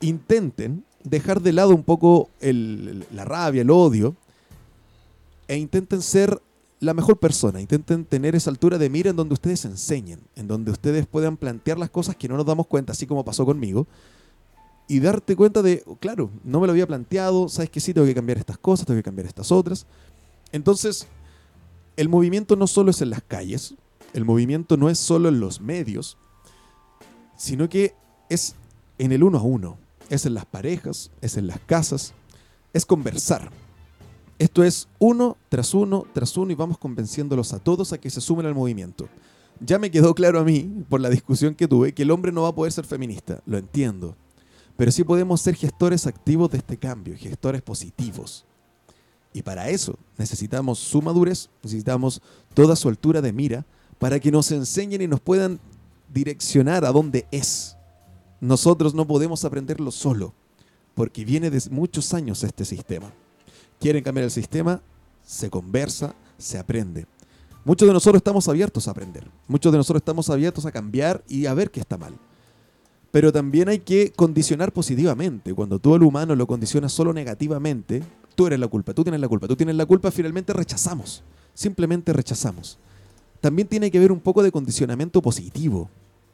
[0.00, 4.14] intenten dejar de lado un poco el, la rabia, el odio,
[5.48, 6.40] e intenten ser
[6.80, 10.70] la mejor persona, intenten tener esa altura de mira en donde ustedes enseñen, en donde
[10.70, 13.86] ustedes puedan plantear las cosas que no nos damos cuenta, así como pasó conmigo,
[14.86, 18.14] y darte cuenta de, claro, no me lo había planteado, sabes que sí, tengo que
[18.14, 19.86] cambiar estas cosas, tengo que cambiar estas otras.
[20.52, 21.06] Entonces,
[21.96, 23.74] el movimiento no solo es en las calles,
[24.12, 26.18] el movimiento no es solo en los medios,
[27.36, 27.94] sino que
[28.28, 28.56] es
[28.98, 29.78] en el uno a uno,
[30.10, 32.12] es en las parejas, es en las casas,
[32.72, 33.50] es conversar.
[34.38, 38.20] Esto es uno tras uno tras uno y vamos convenciéndolos a todos a que se
[38.20, 39.08] sumen al movimiento.
[39.60, 42.42] Ya me quedó claro a mí, por la discusión que tuve, que el hombre no
[42.42, 44.16] va a poder ser feminista, lo entiendo
[44.76, 48.44] pero sí podemos ser gestores activos de este cambio, gestores positivos.
[49.32, 52.20] Y para eso necesitamos su madurez, necesitamos
[52.54, 53.66] toda su altura de mira
[53.98, 55.60] para que nos enseñen y nos puedan
[56.12, 57.76] direccionar a dónde es.
[58.40, 60.34] Nosotros no podemos aprenderlo solo,
[60.94, 63.12] porque viene de muchos años este sistema.
[63.80, 64.80] Quieren cambiar el sistema,
[65.24, 67.06] se conversa, se aprende.
[67.64, 71.46] Muchos de nosotros estamos abiertos a aprender, muchos de nosotros estamos abiertos a cambiar y
[71.46, 72.14] a ver qué está mal
[73.14, 75.54] pero también hay que condicionar positivamente.
[75.54, 78.02] Cuando tú al humano lo condicionas solo negativamente,
[78.34, 81.22] tú eres la culpa, tú tienes la culpa, tú tienes la culpa, finalmente rechazamos,
[81.54, 82.76] simplemente rechazamos.
[83.40, 85.88] También tiene que haber un poco de condicionamiento positivo.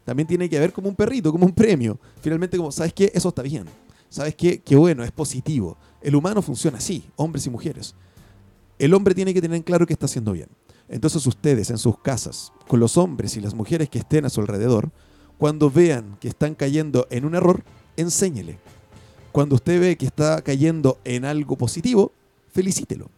[0.07, 1.99] También tiene que haber como un perrito, como un premio.
[2.23, 3.13] Finalmente, como, ¿sabes qué?
[3.15, 3.67] Eso está bien.
[4.09, 4.63] ¿Sabes qué?
[4.63, 5.77] Qué bueno, es positivo.
[6.03, 7.95] El humano funciona así, hombres y mujeres.
[8.79, 10.49] El hombre tiene que tener en claro que está haciendo bien.
[10.89, 14.41] Entonces ustedes en sus casas, con los hombres y las mujeres que estén a su
[14.41, 14.91] alrededor,
[15.39, 17.63] cuando vean que están cayendo en un error,
[17.97, 18.59] enséñele.
[19.33, 22.13] Cuando usted ve que está cayendo en algo positivo,
[22.53, 23.09] felicítelo.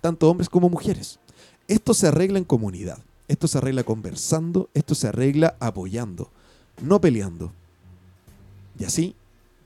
[0.00, 1.18] Tanto hombres como mujeres.
[1.68, 2.98] Esto se arregla en comunidad.
[3.28, 4.68] Esto se arregla conversando.
[4.74, 6.30] Esto se arregla apoyando,
[6.82, 7.52] no peleando.
[8.78, 9.14] Y así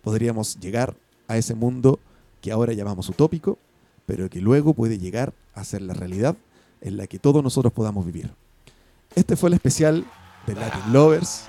[0.03, 0.97] podríamos llegar
[1.28, 1.99] a ese mundo
[2.45, 3.59] que ahora llamamos utópico,
[4.05, 6.36] pero que luego puede llegar a ser la realidad
[6.82, 8.30] en la que todos nosotros podamos vivir.
[9.14, 10.05] Este fue el especial
[10.47, 11.47] de Latin Lovers.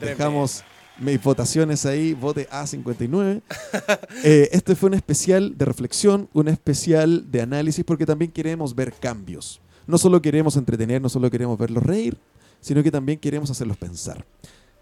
[0.00, 0.64] Dejamos
[0.98, 3.42] mis votaciones ahí, vote A59.
[4.24, 8.94] eh, este fue un especial de reflexión, un especial de análisis, porque también queremos ver
[8.94, 9.60] cambios.
[9.86, 12.16] No solo queremos entretener, no solo queremos verlos reír,
[12.62, 14.24] sino que también queremos hacerlos pensar.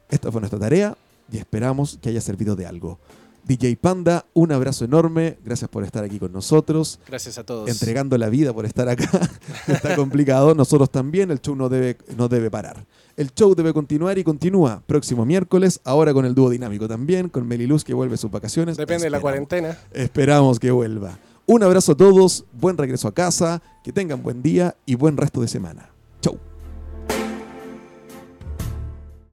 [0.09, 0.97] Esta fue nuestra tarea
[1.33, 3.01] y esperamos que haya servido de algo.
[3.45, 5.39] DJ Panda, un abrazo enorme.
[5.45, 7.01] Gracias por estar aquí con nosotros.
[7.07, 7.69] Gracias a todos.
[7.69, 9.09] Entregando la vida por estar acá.
[9.67, 10.55] Está complicado.
[10.55, 11.31] Nosotros también.
[11.31, 12.87] El show no debe, no debe parar.
[13.17, 14.83] El show debe continuar y continúa.
[14.87, 18.77] Próximo miércoles, ahora con el dúo dinámico también, con Meliluz que vuelve sus vacaciones.
[18.77, 19.77] Depende de la cuarentena.
[19.93, 21.19] Esperamos que vuelva.
[21.47, 22.45] Un abrazo a todos.
[22.53, 23.63] Buen regreso a casa.
[23.85, 25.91] Que tengan buen día y buen resto de semana.
[26.21, 26.39] Chau.